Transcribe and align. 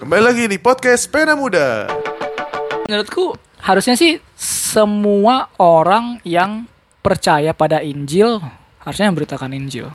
Kembali 0.00 0.22
lagi 0.24 0.44
di 0.48 0.56
podcast 0.56 1.04
Pena 1.12 1.36
Muda. 1.36 1.84
menurutku 2.88 3.36
harusnya 3.60 3.94
sih 3.94 4.16
semua 4.40 5.52
orang 5.60 6.16
yang 6.24 6.64
percaya 7.04 7.52
pada 7.52 7.84
Injil 7.84 8.40
harusnya 8.80 9.12
memberitakan 9.12 9.52
Injil. 9.52 9.92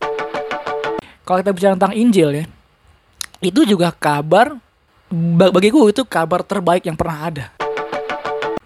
Kalau 1.26 1.38
kita 1.42 1.52
bicara 1.52 1.74
tentang 1.74 1.98
Injil 1.98 2.30
ya, 2.38 2.46
itu 3.42 3.66
juga 3.66 3.90
kabar 3.90 4.56
ba- 5.10 5.50
bagiku 5.50 5.90
itu 5.90 6.06
kabar 6.06 6.46
terbaik 6.46 6.86
yang 6.86 6.94
pernah 6.94 7.18
ada. 7.26 7.46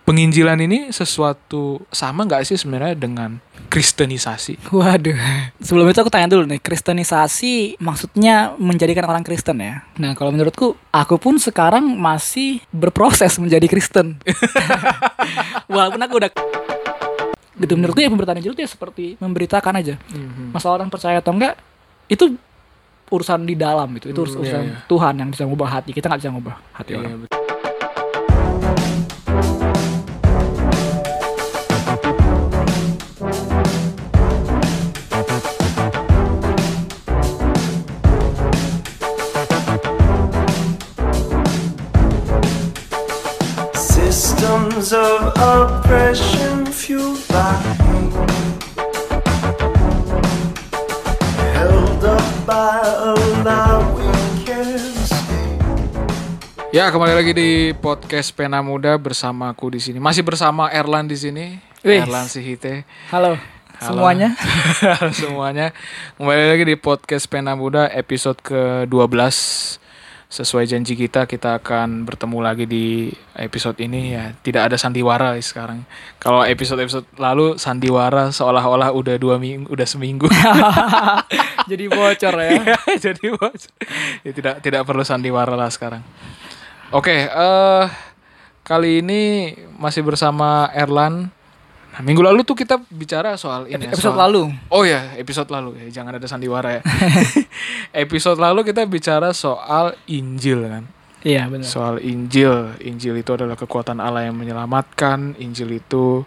Penginjilan 0.10 0.58
ini 0.66 0.90
sesuatu 0.90 1.86
sama 1.94 2.26
nggak 2.26 2.42
sih 2.42 2.58
sebenarnya 2.58 2.98
dengan 2.98 3.38
kristenisasi? 3.70 4.58
Waduh. 4.74 5.14
Sebelum 5.62 5.86
itu 5.86 6.02
aku 6.02 6.10
tanya 6.10 6.26
dulu 6.26 6.50
nih, 6.50 6.58
kristenisasi 6.58 7.78
maksudnya 7.78 8.58
menjadikan 8.58 9.06
orang 9.06 9.22
Kristen 9.22 9.62
ya. 9.62 9.86
Nah, 10.02 10.18
kalau 10.18 10.34
menurutku, 10.34 10.74
aku 10.90 11.22
pun 11.22 11.38
sekarang 11.38 11.86
masih 11.94 12.58
berproses 12.74 13.38
menjadi 13.38 13.70
Kristen. 13.70 14.18
Walaupun 15.70 16.02
aku 16.02 16.14
udah 16.18 16.32
gitu 17.60 17.74
menurutku 17.78 18.02
ya 18.02 18.10
pemberitaan 18.10 18.42
Injil 18.42 18.58
itu 18.58 18.66
ya 18.66 18.72
seperti 18.72 19.14
memberitakan 19.22 19.78
aja. 19.78 19.94
Masalah 20.50 20.82
orang 20.82 20.90
percaya 20.90 21.22
atau 21.22 21.38
enggak 21.38 21.54
itu 22.10 22.34
urusan 23.14 23.46
di 23.46 23.54
dalam 23.54 23.94
itu. 23.94 24.10
Itu 24.10 24.26
Hmm, 24.26 24.42
urusan 24.42 24.64
iya, 24.66 24.74
iya. 24.74 24.90
Tuhan 24.90 25.14
yang 25.22 25.30
bisa 25.30 25.46
ngubah 25.46 25.70
hati. 25.70 25.94
Kita 25.94 26.10
nggak 26.10 26.22
bisa 26.26 26.34
ngubah 26.34 26.56
hati 26.74 26.98
Iya, 26.98 27.00
orang. 27.06 27.22
betul. 27.22 27.39
Systems 44.40 44.96
of 44.96 45.36
oppression 45.36 46.64
fueled 46.72 47.20
by 47.28 47.60
hate. 47.60 48.16
Held 51.52 52.00
up 52.08 52.24
by 52.48 52.80
a 52.80 53.20
lie 53.44 53.84
we 54.00 54.08
can't 54.48 54.80
escape. 54.80 55.60
Ya 56.72 56.88
kembali 56.88 57.20
lagi 57.20 57.36
di 57.36 57.76
podcast 57.84 58.32
Pena 58.32 58.64
Muda 58.64 58.96
bersama 58.96 59.52
aku 59.52 59.76
di 59.76 59.84
sini. 59.84 60.00
Masih 60.00 60.24
bersama 60.24 60.72
Erlan 60.72 61.12
di 61.12 61.20
sini. 61.20 61.60
Wih. 61.84 62.08
Erlan 62.08 62.32
Sihite. 62.32 62.88
Halo, 63.12 63.36
Halo. 63.36 63.92
semuanya. 63.92 64.40
Halo 64.80 65.12
semuanya. 65.20 65.76
Kembali 66.16 66.56
lagi 66.56 66.64
di 66.64 66.76
podcast 66.80 67.28
Pena 67.28 67.60
Muda 67.60 67.92
episode 67.92 68.40
ke-12. 68.40 69.20
Sesuai 70.30 70.70
janji 70.70 70.94
kita, 70.94 71.26
kita 71.26 71.58
akan 71.58 72.06
bertemu 72.06 72.38
lagi 72.38 72.70
di 72.70 73.10
episode 73.34 73.74
ini 73.82 74.14
ya. 74.14 74.30
Tidak 74.38 74.62
ada 74.62 74.78
sandiwara 74.78 75.34
sekarang. 75.42 75.82
Kalau 76.22 76.46
episode-episode 76.46 77.10
lalu 77.18 77.58
sandiwara 77.58 78.30
seolah-olah 78.30 78.94
udah 78.94 79.18
dua 79.18 79.42
minggu, 79.42 79.66
udah 79.74 79.90
seminggu. 79.90 80.30
Jadi 81.74 81.90
bocor 81.90 82.36
ya. 82.46 82.62
Jadi 83.10 83.26
bos. 83.34 83.74
Ya, 84.22 84.30
tidak 84.30 84.62
tidak 84.62 84.86
perlu 84.86 85.02
sandiwara 85.02 85.58
lah 85.58 85.74
sekarang. 85.74 86.06
Oke, 86.94 87.26
eh 87.26 87.86
kali 88.62 89.02
ini 89.02 89.58
masih 89.82 90.06
bersama 90.06 90.70
Erlan. 90.78 91.34
Nah, 92.00 92.08
minggu 92.08 92.24
lalu 92.24 92.48
tuh 92.48 92.56
kita 92.56 92.80
bicara 92.88 93.36
soal 93.36 93.68
ini 93.68 93.84
Episode 93.86 94.16
soal- 94.16 94.32
lalu. 94.32 94.56
Oh 94.72 94.88
ya, 94.88 95.20
episode 95.20 95.52
lalu 95.52 95.84
ya, 95.84 96.00
jangan 96.00 96.16
ada 96.16 96.24
sandiwara 96.26 96.80
ya. 96.80 96.82
episode 98.08 98.40
lalu 98.40 98.64
kita 98.64 98.88
bicara 98.88 99.36
soal 99.36 99.92
Injil 100.08 100.64
kan. 100.64 100.84
Iya, 101.20 101.52
benar. 101.52 101.68
Soal 101.68 102.00
Injil. 102.00 102.80
Injil 102.80 103.20
itu 103.20 103.36
adalah 103.36 103.60
kekuatan 103.60 104.00
Allah 104.00 104.32
yang 104.32 104.40
menyelamatkan. 104.40 105.36
Injil 105.38 105.76
itu 105.76 106.24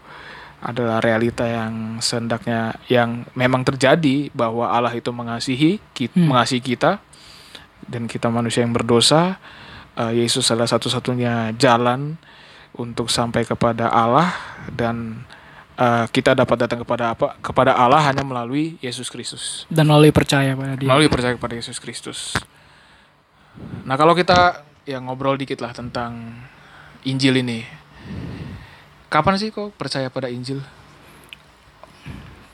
adalah 0.60 1.00
realita 1.00 1.42
yang 1.42 1.96
sehendaknya 1.98 2.76
yang 2.86 3.24
memang 3.32 3.64
terjadi 3.64 4.28
bahwa 4.30 4.68
Allah 4.68 4.92
itu 4.92 5.08
mengasihi 5.08 5.80
kita, 5.90 6.14
Hmm. 6.14 6.28
mengasihi 6.28 6.60
kita 6.60 7.00
dan 7.82 8.04
kita 8.04 8.28
manusia 8.28 8.60
yang 8.60 8.76
berdosa. 8.76 9.40
Eh, 9.96 10.20
Yesus 10.20 10.44
adalah 10.52 10.68
satu-satunya 10.68 11.56
jalan 11.56 12.20
untuk 12.76 13.08
sampai 13.08 13.42
kepada 13.42 13.88
Allah 13.88 14.36
dan 14.68 15.24
eh, 15.78 16.04
kita 16.10 16.36
dapat 16.36 16.56
datang 16.66 16.82
kepada 16.84 17.14
apa? 17.16 17.36
Kepada 17.40 17.76
Allah 17.76 18.02
hanya 18.04 18.24
melalui 18.24 18.76
Yesus 18.82 19.08
Kristus 19.08 19.64
Dan 19.72 19.88
melalui 19.88 20.12
percaya 20.12 20.52
pada 20.56 20.76
dia. 20.76 20.88
melalui 20.88 21.08
percaya 21.08 21.36
kepada 21.36 21.54
Yesus 21.56 21.78
Kristus. 21.80 22.36
Nah 23.84 23.96
kalau 24.00 24.16
kita 24.16 24.64
ya 24.88 24.98
ngobrol 24.98 25.36
dikit 25.36 25.60
lah 25.60 25.76
tentang 25.76 26.34
Injil 27.02 27.42
ini, 27.42 27.66
kapan 29.10 29.34
sih 29.36 29.50
kok 29.50 29.74
percaya 29.74 30.08
pada 30.08 30.30
Injil? 30.30 30.62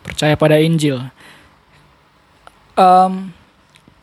percaya 0.08 0.34
pada 0.34 0.56
Injil. 0.58 0.98
Em, 2.74 3.30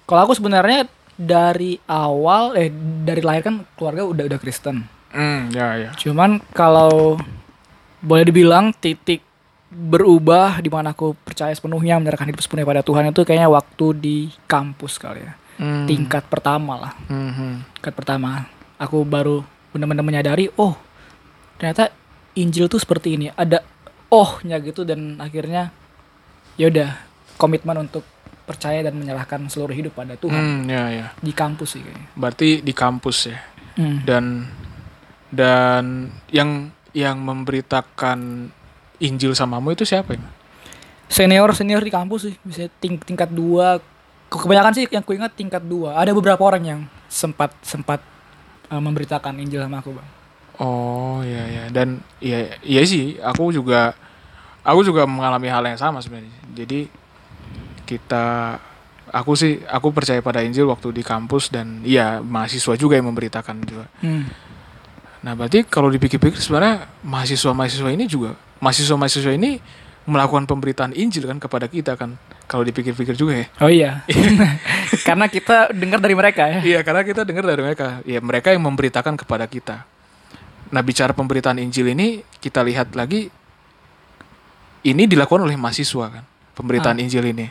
kalau 0.08 0.22
aku 0.24 0.38
sebenarnya 0.38 0.88
dari 1.20 1.76
awal 1.90 2.56
eh 2.56 2.72
dari 3.04 3.20
lahir 3.20 3.44
kan 3.44 3.68
keluarga 3.76 4.06
udah 4.06 4.24
udah 4.32 4.40
Kristen. 4.40 4.88
Hmm, 5.12 5.52
ya 5.52 5.76
ya. 5.76 5.92
Cuman 6.00 6.40
kalau 6.56 7.20
boleh 8.06 8.24
dibilang 8.24 8.70
titik 8.72 9.26
berubah 9.68 10.62
di 10.62 10.70
mana 10.70 10.94
aku 10.94 11.18
percaya 11.18 11.52
sepenuhnya 11.52 11.98
menyerahkan 11.98 12.30
hidup 12.30 12.40
sepenuhnya 12.40 12.70
pada 12.70 12.82
Tuhan 12.82 13.10
itu 13.10 13.22
kayaknya 13.22 13.50
waktu 13.50 13.86
di 13.94 14.18
kampus 14.46 14.96
kali 14.96 15.26
ya. 15.26 15.34
Hmm, 15.56 15.84
Tingkat 15.86 16.28
pertama 16.28 16.78
lah. 16.78 16.94
hmm. 17.08 17.76
Tingkat 17.76 17.94
pertama 17.94 18.46
aku 18.78 19.02
baru 19.02 19.42
benar-benar 19.72 20.04
menyadari 20.04 20.48
oh 20.56 20.78
ternyata 21.58 21.92
Injil 22.36 22.68
tuh 22.68 22.78
seperti 22.78 23.16
ini. 23.16 23.28
Ada 23.30 23.64
ohnya 24.08 24.60
gitu 24.60 24.84
dan 24.84 25.18
akhirnya 25.18 25.72
ya 26.56 26.68
udah 26.68 26.90
komitmen 27.36 27.76
untuk 27.82 28.04
percaya 28.46 28.80
dan 28.80 28.94
menyerahkan 28.94 29.42
seluruh 29.50 29.74
hidup 29.74 29.98
pada 29.98 30.14
Tuhan 30.14 30.38
Hmm, 30.62 30.70
ya 30.70 30.84
ya. 30.88 31.08
di 31.18 31.34
kampus 31.34 31.76
sih 31.76 31.82
kayaknya. 31.82 32.08
Berarti 32.14 32.50
di 32.62 32.72
kampus 32.72 33.18
ya. 33.26 33.40
Hmm. 33.76 33.98
Dan 34.06 34.24
dan 35.32 35.84
yang 36.30 36.70
yang 36.96 37.20
memberitakan 37.20 38.48
Injil 39.04 39.36
samamu 39.36 39.76
itu 39.76 39.84
siapa 39.84 40.16
ya? 40.16 40.24
Senior 41.12 41.52
senior 41.52 41.84
di 41.84 41.92
kampus 41.92 42.32
sih 42.32 42.36
bisa 42.42 42.72
ting 42.80 42.96
tingkat 42.98 43.28
dua. 43.28 43.84
Ke- 44.32 44.40
Kebanyakan 44.40 44.74
sih 44.74 44.88
yang 44.88 45.04
kuingat 45.04 45.36
tingkat 45.36 45.62
dua. 45.62 46.00
Ada 46.00 46.16
beberapa 46.16 46.40
orang 46.42 46.64
yang 46.64 46.80
sempat 47.12 47.52
sempat 47.62 48.00
uh, 48.72 48.80
memberitakan 48.80 49.36
Injil 49.38 49.62
sama 49.62 49.84
aku 49.84 49.92
bang. 49.92 50.08
Oh 50.56 51.20
iya 51.20 51.44
ya 51.52 51.64
dan 51.68 52.00
iya 52.24 52.56
iya 52.64 52.82
sih 52.88 53.20
aku 53.20 53.52
juga 53.52 53.92
aku 54.64 54.88
juga 54.88 55.04
mengalami 55.04 55.52
hal 55.52 55.68
yang 55.68 55.76
sama 55.78 56.00
sebenarnya. 56.00 56.32
Jadi 56.56 56.88
kita 57.86 58.58
aku 59.12 59.36
sih 59.38 59.62
aku 59.68 59.92
percaya 59.94 60.24
pada 60.24 60.42
Injil 60.42 60.66
waktu 60.66 60.96
di 60.96 61.04
kampus 61.06 61.52
dan 61.52 61.84
iya 61.86 62.24
mahasiswa 62.24 62.74
juga 62.80 62.96
yang 62.98 63.12
memberitakan 63.12 63.62
juga. 63.68 63.86
Hmm. 64.00 64.26
Nah 65.26 65.34
berarti 65.34 65.66
kalau 65.66 65.90
dipikir-pikir 65.90 66.38
sebenarnya 66.38 66.86
mahasiswa-mahasiswa 67.02 67.90
ini 67.90 68.06
juga 68.06 68.38
mahasiswa-mahasiswa 68.62 69.34
ini 69.34 69.58
melakukan 70.06 70.46
pemberitaan 70.46 70.94
Injil 70.94 71.26
kan 71.26 71.42
kepada 71.42 71.66
kita 71.66 71.98
kan 71.98 72.14
kalau 72.46 72.62
dipikir-pikir 72.62 73.18
juga 73.18 73.42
ya. 73.42 73.46
Oh 73.58 73.72
iya. 73.74 74.06
Karena 75.08 75.26
kita 75.26 75.74
dengar 75.74 75.98
dari 75.98 76.14
mereka 76.14 76.46
ya. 76.46 76.60
Iya 76.62 76.80
karena 76.86 77.02
kita 77.02 77.26
dengar 77.26 77.42
dari 77.42 77.62
mereka. 77.66 78.06
Ya 78.06 78.22
mereka 78.22 78.54
yang 78.54 78.62
memberitakan 78.62 79.18
kepada 79.18 79.50
kita. 79.50 79.82
Nah 80.70 80.82
bicara 80.86 81.10
pemberitaan 81.18 81.58
Injil 81.58 81.90
ini 81.90 82.22
kita 82.38 82.62
lihat 82.62 82.94
lagi 82.94 83.34
ini 84.86 85.04
dilakukan 85.10 85.50
oleh 85.50 85.58
mahasiswa 85.58 86.06
kan 86.22 86.24
pemberitaan 86.54 87.02
Injil 87.02 87.26
ini. 87.34 87.50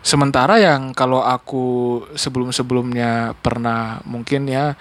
Sementara 0.00 0.56
yang 0.56 0.96
kalau 0.96 1.20
aku 1.20 2.00
sebelum-sebelumnya 2.16 3.36
pernah 3.44 4.00
mungkin 4.08 4.48
ya 4.48 4.72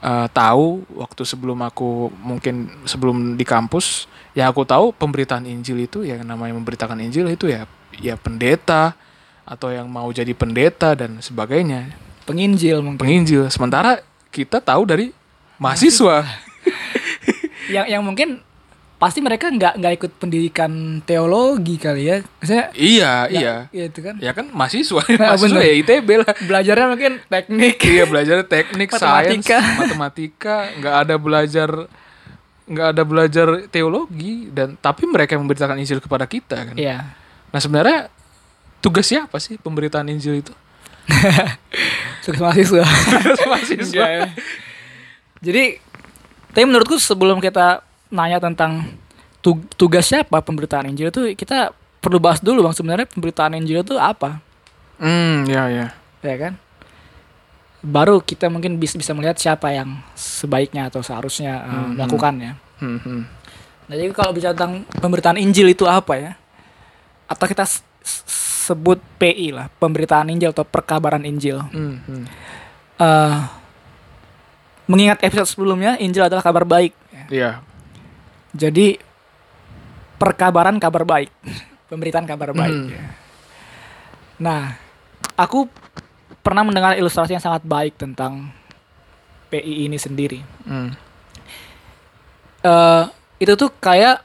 eh, 0.00 0.26
tahu 0.32 0.84
waktu 0.96 1.22
sebelum 1.24 1.60
aku 1.64 2.12
mungkin 2.20 2.68
sebelum 2.84 3.36
di 3.36 3.44
kampus 3.44 4.10
yang 4.34 4.50
aku 4.50 4.62
tahu 4.64 4.94
pemberitaan 4.94 5.46
Injil 5.46 5.84
itu 5.84 6.06
yang 6.06 6.22
namanya 6.22 6.54
memberitakan 6.56 6.98
Injil 7.02 7.28
itu 7.30 7.50
ya 7.50 7.66
ya 7.98 8.14
pendeta 8.14 8.94
atau 9.42 9.74
yang 9.74 9.90
mau 9.90 10.06
jadi 10.14 10.30
pendeta 10.30 10.94
dan 10.94 11.18
sebagainya 11.18 11.90
Penginjil 12.30 12.78
mungkin. 12.78 13.00
penginjil. 13.02 13.50
Sementara 13.50 13.98
kita 14.30 14.62
tahu 14.62 14.86
dari 14.86 15.10
mahasiswa. 15.58 16.22
yang 17.74 17.86
yang 17.90 18.02
mungkin 18.06 18.38
pasti 19.00 19.24
mereka 19.24 19.48
nggak 19.48 19.80
nggak 19.80 19.92
ikut 19.96 20.12
pendidikan 20.20 21.00
teologi 21.00 21.80
kali 21.80 22.04
ya. 22.04 22.16
Maksudnya 22.36 22.66
iya, 22.76 23.12
nggak- 23.24 23.32
iya. 23.32 23.54
ya 23.72 23.84
itu 23.88 24.00
kan. 24.04 24.14
Ya 24.20 24.32
kan 24.36 24.52
mahasiswa. 24.52 25.00
Nah, 25.16 25.32
mahasiswa 25.32 25.56
bener. 25.56 25.64
ya 25.64 25.74
ITB 25.80 26.08
lah. 26.20 26.32
Belajarnya 26.36 26.86
mungkin 26.86 27.12
teknik. 27.24 27.76
Iya, 27.80 28.04
belajar 28.04 28.36
teknik, 28.44 28.88
sains, 28.92 29.00
Matematika. 29.00 29.58
matematika, 29.80 30.56
nggak 30.76 30.94
ada 31.00 31.14
belajar 31.16 31.70
nggak 32.70 32.86
ada 32.94 33.02
belajar 33.02 33.46
teologi 33.66 34.46
dan 34.52 34.78
tapi 34.78 35.02
mereka 35.08 35.34
yang 35.34 35.42
memberitakan 35.42 35.80
Injil 35.80 35.98
kepada 35.98 36.28
kita 36.28 36.70
kan. 36.70 36.76
Iya. 36.76 37.02
Nah, 37.50 37.58
sebenarnya 37.58 38.12
tugas 38.78 39.08
siapa 39.08 39.40
sih 39.40 39.56
pemberitaan 39.56 40.06
Injil 40.06 40.44
itu? 40.44 40.52
Tugas 42.22 42.38
mahasiswa. 42.38 42.84
mahasiswa. 43.48 43.82
Enggak 43.90 44.10
ya. 44.12 44.24
Jadi, 45.40 45.64
tapi 46.52 46.64
menurutku 46.68 47.00
sebelum 47.00 47.40
kita 47.40 47.80
nanya 48.10 48.38
tentang 48.38 48.84
tu- 49.38 49.64
tugas 49.74 50.04
siapa 50.04 50.38
pemberitaan 50.38 50.86
Injil 50.86 51.08
itu 51.08 51.32
kita 51.32 51.70
perlu 51.98 52.18
bahas 52.18 52.38
dulu 52.38 52.62
bang 52.62 52.74
sebenarnya 52.74 53.06
pemberitaan 53.06 53.54
Injil 53.54 53.80
itu 53.80 53.96
apa, 53.96 54.42
Hmm, 54.96 55.44
ya 55.44 55.64
ya. 55.66 55.86
ya 56.20 56.36
kan? 56.38 56.54
Baru 57.80 58.20
kita 58.20 58.46
mungkin 58.46 58.76
bisa 58.76 58.94
bisa 58.94 59.10
melihat 59.10 59.34
siapa 59.34 59.70
yang 59.70 59.96
sebaiknya 60.12 60.86
atau 60.86 61.00
seharusnya 61.00 61.56
uh, 61.58 61.72
Hmm. 61.80 61.96
melakukannya. 61.96 62.52
Hmm, 62.76 62.98
hmm. 62.98 63.22
Nah, 63.88 63.94
jadi 63.96 64.12
kalau 64.12 64.30
bicara 64.30 64.52
tentang 64.52 64.84
pemberitaan 64.92 65.36
Injil 65.36 65.66
itu 65.66 65.82
apa 65.82 66.14
ya? 66.14 66.32
Atau 67.26 67.46
kita 67.46 67.64
sebut 68.66 69.00
PI 69.16 69.50
lah, 69.50 69.66
pemberitaan 69.74 70.28
Injil 70.28 70.52
atau 70.52 70.62
perkabaran 70.62 71.24
Injil. 71.24 71.58
Hmm, 71.64 71.98
hmm. 72.00 72.24
Eh, 72.96 73.38
mengingat 74.84 75.22
episode 75.22 75.48
sebelumnya, 75.48 75.96
Injil 75.96 76.22
adalah 76.22 76.40
kabar 76.40 76.62
baik. 76.62 76.92
Iya. 77.28 77.64
Jadi 78.50 78.98
perkabaran 80.16 80.76
kabar 80.76 81.02
baik, 81.02 81.30
pemberitaan 81.90 82.26
kabar 82.26 82.50
baik. 82.52 82.76
Hmm. 82.76 82.90
ya. 82.90 83.02
Nah, 84.40 84.62
aku 85.36 85.68
pernah 86.40 86.64
mendengar 86.64 86.96
ilustrasi 86.96 87.36
yang 87.36 87.44
sangat 87.44 87.62
baik 87.62 87.94
tentang 87.94 88.48
PI 89.48 89.86
ini 89.86 89.96
sendiri. 89.96 90.40
Hmm. 90.64 90.90
Eh, 92.60 93.04
itu 93.38 93.52
tuh 93.56 93.72
kayak 93.74 94.20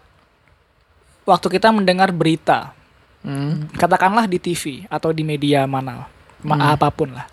waktu 1.23 1.47
kita 1.49 1.71
mendengar 1.71 2.11
berita, 2.11 2.71
Hmm. 3.19 3.65
katakanlah 3.73 4.29
di 4.29 4.37
TV 4.37 4.85
atau 4.85 5.09
di 5.09 5.25
media 5.25 5.65
mana, 5.65 6.05
ma- 6.41 6.55
Hmm. 6.55 6.73
apa 6.77 6.93
pun 6.93 7.09
lah. 7.09 7.25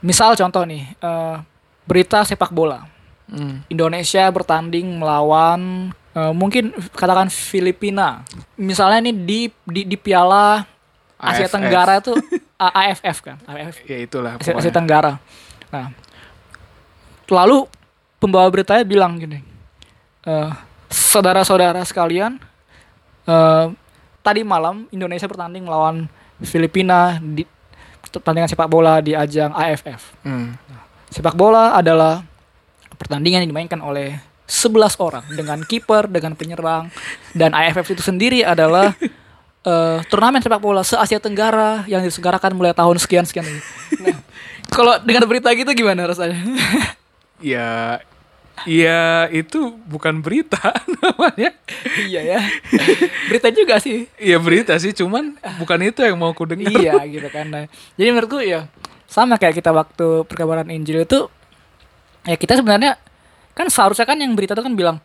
Misal 0.00 0.32
contoh 0.34 0.64
nih, 0.64 0.88
eh, 0.94 1.36
berita 1.84 2.24
sepak 2.24 2.48
bola. 2.48 2.88
Hmm. 3.24 3.64
Indonesia 3.72 4.28
bertanding 4.28 5.00
melawan 5.00 5.92
eh, 6.12 6.32
mungkin 6.36 6.76
katakan 6.92 7.32
Filipina. 7.32 8.22
Misalnya 8.60 9.10
nih 9.10 9.14
di 9.16 9.40
di, 9.64 9.82
di 9.88 9.96
Piala 9.96 10.64
Asia 11.18 11.48
AFF. 11.48 11.54
Tenggara 11.56 11.92
itu 11.98 12.12
AFF 12.60 13.16
kan, 13.24 13.36
AFF 13.48 13.76
Ya 13.88 13.98
itulah 14.04 14.32
Asia. 14.36 14.72
Tenggara. 14.72 15.16
Nah, 15.72 15.90
lalu 17.32 17.66
pembawa 18.20 18.46
beritanya 18.52 18.84
bilang 18.84 19.16
gini, 19.16 19.40
eh, 20.28 20.50
saudara-saudara 20.92 21.80
sekalian, 21.82 22.36
eh, 23.24 23.66
tadi 24.20 24.40
malam 24.44 24.84
Indonesia 24.92 25.28
bertanding 25.28 25.64
melawan 25.64 26.06
Filipina 26.44 27.18
di 27.18 27.46
pertandingan 28.14 28.50
sepak 28.50 28.68
bola 28.70 29.00
di 29.02 29.16
ajang 29.16 29.50
AFF. 29.50 30.14
Hmm. 30.22 30.54
Sepak 31.10 31.34
bola 31.34 31.74
adalah 31.74 32.22
pertandingan 32.96 33.44
yang 33.44 33.50
dimainkan 33.50 33.80
oleh 33.82 34.16
11 34.44 35.00
orang 35.00 35.24
dengan 35.32 35.58
kiper, 35.64 36.06
dengan 36.06 36.36
penyerang 36.36 36.92
dan 37.32 37.56
AFF 37.56 37.96
itu 37.96 38.02
sendiri 38.04 38.44
adalah 38.44 38.92
eh, 39.70 39.98
turnamen 40.08 40.44
sepak 40.44 40.60
bola 40.60 40.84
se 40.84 40.94
Asia 41.00 41.16
Tenggara 41.18 41.82
yang 41.88 42.04
diselenggarakan 42.04 42.52
mulai 42.52 42.76
tahun 42.76 43.00
sekian 43.00 43.24
sekian 43.24 43.48
ini. 43.48 43.60
Nah, 44.04 44.18
kalau 44.68 45.00
dengan 45.00 45.24
berita 45.24 45.48
gitu 45.56 45.70
gimana 45.72 46.08
rasanya? 46.08 46.38
Ya 47.42 47.98
Ya 48.62 49.26
itu 49.34 49.74
bukan 49.90 50.22
berita 50.22 50.62
namanya. 51.02 51.50
iya 52.06 52.22
ya. 52.22 52.40
Berita 53.26 53.50
juga 53.50 53.82
sih. 53.82 54.06
Iya 54.14 54.38
berita 54.38 54.78
sih, 54.78 54.94
cuman 54.94 55.34
bukan 55.58 55.78
itu 55.90 56.00
yang 56.06 56.14
mau 56.14 56.30
ku 56.32 56.46
dengar. 56.46 56.70
iya 56.70 56.94
gitu 57.10 57.26
kan. 57.34 57.50
Nah, 57.50 57.64
jadi 57.98 58.14
menurutku 58.14 58.38
ya 58.40 58.70
sama 59.10 59.42
kayak 59.42 59.58
kita 59.58 59.74
waktu 59.74 60.22
perkabaran 60.30 60.70
Injil 60.70 61.02
itu 61.02 61.26
ya 62.24 62.34
kita 62.34 62.56
sebenarnya 62.56 62.96
kan 63.52 63.68
seharusnya 63.68 64.04
kan 64.04 64.16
yang 64.16 64.32
berita 64.32 64.52
itu 64.52 64.60
kan 64.60 64.74
bilang 64.74 64.98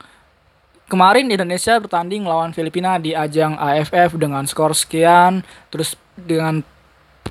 kemarin 0.85 1.29
Indonesia 1.29 1.77
bertanding 1.77 2.25
melawan 2.25 2.49
Filipina 2.49 2.97
di 2.97 3.13
ajang 3.13 3.53
AFF 3.55 4.17
dengan 4.17 4.41
skor 4.43 4.73
sekian, 4.73 5.45
terus 5.69 5.93
dengan 6.15 6.65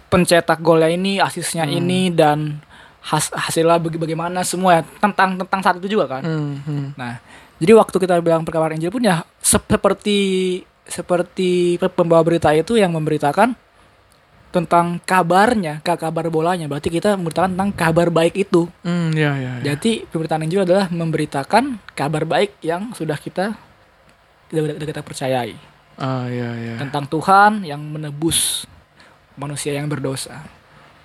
pencetak 0.06 0.62
golnya 0.62 0.88
ini, 0.88 1.18
asisnya 1.18 1.66
ini 1.66 2.08
dan 2.08 2.62
has- 3.02 3.34
hasilnya 3.34 3.76
baga- 3.76 3.98
bagaimana 3.98 4.46
semua 4.46 4.78
ya 4.78 4.82
tentang 5.02 5.34
tentang 5.36 5.60
saat 5.60 5.76
itu 5.82 5.90
juga 5.90 6.06
kan. 6.08 6.22
Hmm, 6.22 6.54
hmm. 6.62 6.86
Nah, 6.94 7.18
jadi 7.58 7.72
waktu 7.74 7.96
kita 7.98 8.22
bilang 8.22 8.46
perkabaran 8.46 8.78
Injil 8.78 8.94
pun 8.94 9.02
ya 9.02 9.26
sep- 9.42 9.66
seperti 9.66 10.18
seperti 10.86 11.76
pe- 11.76 11.90
pembawa 11.90 12.22
berita 12.22 12.54
itu 12.54 12.78
yang 12.78 12.94
memberitakan 12.94 13.52
tentang 14.48 14.96
kabarnya, 14.98 15.80
ka- 15.80 15.96
kabar 15.96 16.28
bolanya. 16.28 16.64
Berarti 16.64 16.88
kita 16.88 17.14
memberitakan 17.14 17.52
tentang 17.52 17.70
kabar 17.70 18.08
baik 18.08 18.34
itu. 18.38 18.64
Hmm, 18.80 19.12
ya, 19.12 19.34
ya, 19.34 19.60
ya. 19.60 19.74
Jadi 19.74 20.06
pemberitaan 20.06 20.42
Injil 20.42 20.64
adalah 20.64 20.88
memberitakan 20.88 21.78
kabar 21.92 22.24
baik 22.24 22.56
yang 22.60 22.90
sudah 22.92 23.14
kita 23.14 23.52
sudah 24.48 24.72
sudah 24.72 24.88
kita 24.88 25.02
percayai 25.02 25.52
Ah, 25.94 26.24
ya, 26.26 26.48
ya. 26.54 26.74
tentang 26.78 27.04
Tuhan 27.04 27.60
yang 27.62 27.82
menebus 27.82 28.64
manusia 29.34 29.74
yang 29.74 29.84
berdosa. 29.84 30.40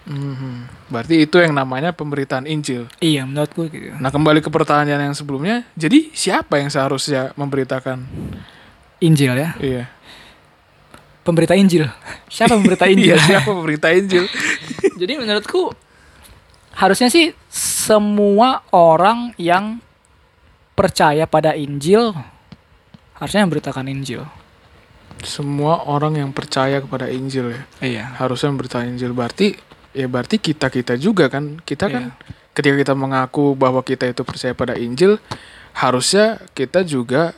Hmm. 0.03 0.67
Berarti 0.87 1.23
itu 1.23 1.39
yang 1.39 1.51
namanya 1.51 1.91
pemberitaan 1.91 2.43
Injil. 2.43 2.91
Iya, 2.99 3.23
menurutku 3.23 3.67
gitu. 3.67 3.95
Nah 3.95 4.07
kembali 4.07 4.39
ke 4.39 4.47
pertanyaan 4.47 5.11
yang 5.11 5.15
sebelumnya, 5.15 5.63
jadi 5.73 6.11
siapa 6.11 6.59
yang 6.59 6.67
seharusnya 6.67 7.31
memberitakan? 7.33 8.03
Injil 8.99 9.33
ya, 9.33 9.51
Iya. 9.57 9.83
Pemberita 11.23 11.55
Injil. 11.55 11.87
Siapa 12.27 12.53
pemberita 12.59 12.85
Injil? 12.85 13.15
Iya, 13.15 13.17
siapa 13.19 13.49
pemberita 13.57 13.87
Injil? 13.89 14.27
Jadi 15.01 15.13
menurutku 15.17 15.71
harusnya 16.75 17.07
sih 17.07 17.31
semua 17.49 18.61
orang 18.73 19.31
yang 19.39 19.79
percaya 20.73 21.29
pada 21.29 21.53
Injil 21.53 22.11
harusnya 23.17 23.45
memberitakan 23.47 23.87
Injil. 23.87 24.25
Semua 25.23 25.87
orang 25.87 26.19
yang 26.19 26.29
percaya 26.35 26.83
kepada 26.83 27.07
Injil 27.07 27.55
ya, 27.55 27.61
Iya. 27.79 28.03
harusnya 28.19 28.51
memberitakan 28.51 28.91
Injil. 28.91 29.15
Berarti 29.15 29.55
ya 29.95 30.09
berarti 30.11 30.35
kita 30.41 30.67
kita 30.67 30.99
juga 30.99 31.31
kan, 31.31 31.61
kita 31.63 31.87
kan 31.87 32.11
ketika 32.51 32.75
kita 32.75 32.93
mengaku 32.97 33.55
bahwa 33.55 33.79
kita 33.85 34.09
itu 34.09 34.25
percaya 34.27 34.51
pada 34.51 34.75
Injil, 34.75 35.21
harusnya 35.77 36.43
kita 36.51 36.83
juga 36.83 37.31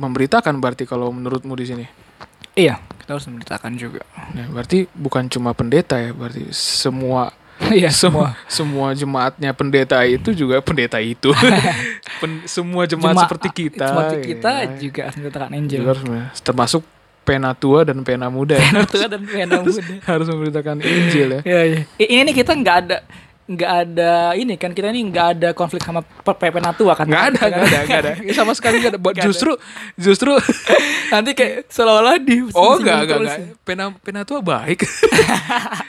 memberitakan. 0.00 0.58
Berarti 0.58 0.82
kalau 0.88 1.14
menurutmu 1.14 1.54
di 1.54 1.64
sini, 1.68 1.84
Iya, 2.58 2.74
kita 2.98 3.14
harus 3.14 3.24
memberitakan 3.24 3.72
juga. 3.74 4.02
Nah, 4.34 4.50
berarti 4.50 4.90
bukan 4.90 5.24
cuma 5.26 5.54
pendeta 5.54 5.94
ya, 5.94 6.10
berarti 6.10 6.50
semua 6.50 7.30
Iya, 7.70 7.90
semua 7.90 8.34
semua. 8.46 8.94
jemaatnya 8.94 9.50
pendeta 9.50 9.98
itu 10.02 10.30
juga 10.30 10.58
pendeta 10.58 10.98
itu. 10.98 11.30
Pen- 12.20 12.42
semua 12.44 12.82
jemaat 12.84 13.14
Jemaat- 13.14 13.26
seperti 13.26 13.48
kita. 13.50 13.86
Seperti 13.88 14.16
kita 14.28 14.50
ya. 14.56 14.66
juga 14.76 15.00
harus 15.04 15.16
memberitakan 15.16 15.50
Injil. 15.54 15.80
Termasuk 16.40 16.82
pena 17.22 17.52
tua 17.52 17.84
dan 17.84 18.00
pena 18.02 18.26
muda. 18.26 18.56
ya. 18.56 18.82
Tua 18.86 19.06
dan 19.06 19.22
pena 19.22 19.58
muda. 19.58 19.82
harus 20.06 20.26
memberitakan 20.26 20.76
Injil 20.80 21.28
ya. 21.34 21.40
Iya, 21.42 21.60
iya. 21.66 21.80
Ini 21.98 22.20
nih 22.26 22.34
kita 22.36 22.54
nggak 22.54 22.76
ada 22.84 22.96
nggak 23.48 23.72
ada 23.88 24.36
ini 24.36 24.60
kan 24.60 24.76
kita 24.76 24.92
ini 24.92 25.08
nggak 25.08 25.26
ada 25.32 25.48
konflik 25.56 25.80
sama 25.80 26.04
pe- 26.04 26.36
pe- 26.36 26.52
pena 26.52 26.76
tua 26.76 26.92
kan? 26.92 27.08
Nggak 27.08 27.24
ada, 27.32 27.40
nggak 27.40 27.64
ada, 27.64 27.78
nggak 27.80 28.00
ada. 28.04 28.12
Sama 28.36 28.52
sekali 28.52 28.76
nggak 28.78 28.92
ada. 28.92 29.00
Nggak. 29.00 29.24
Justru, 29.24 29.56
justru. 29.96 30.36
Nanti 31.12 31.32
kayak 31.32 31.64
seolah-olah 31.66 32.20
di 32.20 32.44
Oh 32.52 32.76
enggak, 32.76 33.08
terus. 33.08 33.24
enggak. 33.24 33.64
Pena, 33.64 33.84
pena 33.96 34.20
tua 34.22 34.44
baik. 34.44 34.84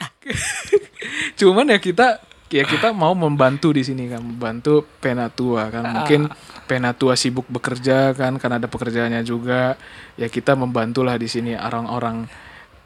Cuman 1.36 1.68
ya 1.68 1.78
kita 1.78 2.20
ya 2.50 2.64
kita 2.66 2.90
mau 2.90 3.12
membantu 3.12 3.70
di 3.70 3.84
sini 3.84 4.08
kan, 4.08 4.24
membantu 4.24 4.88
pena 4.98 5.28
tua 5.28 5.68
kan. 5.68 5.84
Mungkin 5.86 6.32
pena 6.64 6.96
tua 6.96 7.14
sibuk 7.14 7.44
bekerja 7.46 8.16
kan 8.16 8.40
karena 8.40 8.56
ada 8.56 8.68
pekerjaannya 8.68 9.22
juga. 9.22 9.76
Ya 10.16 10.28
kita 10.28 10.56
membantulah 10.56 11.16
di 11.16 11.28
sini 11.28 11.52
orang-orang 11.54 12.24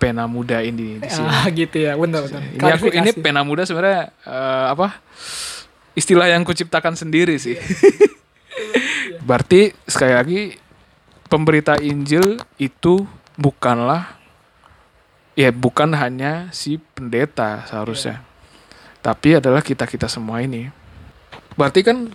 pena 0.04 0.28
muda 0.28 0.60
ini 0.60 1.00
di 1.00 1.08
sini. 1.08 1.24
Ah 1.24 1.48
gitu 1.64 1.80
ya, 1.80 1.96
benar 1.96 2.28
benar. 2.28 2.42
Ini 2.44 2.70
aku 2.76 2.86
ini 2.92 3.10
pena 3.16 3.40
muda 3.40 3.64
sebenarnya 3.64 4.12
eh, 4.28 4.66
apa? 4.68 5.00
Istilah 5.96 6.28
yang 6.28 6.44
kuciptakan 6.44 6.92
sendiri 6.92 7.40
sih. 7.40 7.56
Berarti 9.28 9.72
sekali 9.88 10.12
lagi 10.12 10.40
pemberita 11.32 11.80
Injil 11.80 12.36
itu 12.60 13.08
bukanlah 13.40 14.20
ya 15.32 15.48
bukan 15.48 15.96
hanya 15.96 16.52
si 16.52 16.76
pendeta 16.76 17.64
seharusnya. 17.64 18.20
Tapi 19.00 19.40
adalah 19.40 19.64
kita-kita 19.64 20.04
semua 20.12 20.44
ini. 20.44 20.68
Berarti 21.56 21.80
kan 21.80 22.12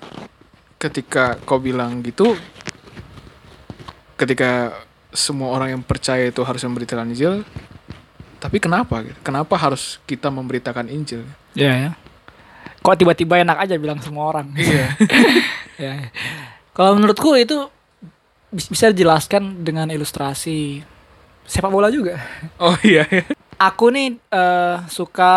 ketika 0.77 1.41
kau 1.41 1.57
bilang 1.57 2.05
gitu 2.05 2.37
ketika 4.19 4.75
semua 5.15 5.55
orang 5.55 5.79
yang 5.79 5.83
percaya 5.83 6.29
itu 6.29 6.43
harus 6.43 6.61
memberitakan 6.61 7.09
Injil, 7.15 7.41
tapi 8.39 8.57
kenapa? 8.57 9.03
gitu? 9.03 9.19
Kenapa 9.21 9.53
harus 9.53 9.99
kita 10.03 10.27
memberitakan 10.27 10.87
Injil? 10.87 11.27
Iya 11.53 11.73
ya. 11.75 11.91
Kok 12.79 12.95
tiba-tiba 12.95 13.35
enak 13.37 13.59
aja 13.59 13.75
bilang 13.75 13.99
semua 13.99 14.29
orang. 14.29 14.47
Iya. 14.57 14.87
ya. 15.77 15.93
ya. 15.99 16.07
Kalau 16.71 16.95
menurutku 16.95 17.35
itu 17.35 17.67
bis- 18.49 18.67
bisa 18.67 18.89
dijelaskan 18.89 19.61
dengan 19.61 19.87
ilustrasi 19.87 20.79
sepak 21.43 21.67
bola 21.67 21.87
juga. 21.89 22.15
Oh 22.57 22.75
iya. 22.81 23.03
aku 23.59 23.91
nih 23.91 24.15
eh, 24.15 24.75
suka 24.87 25.33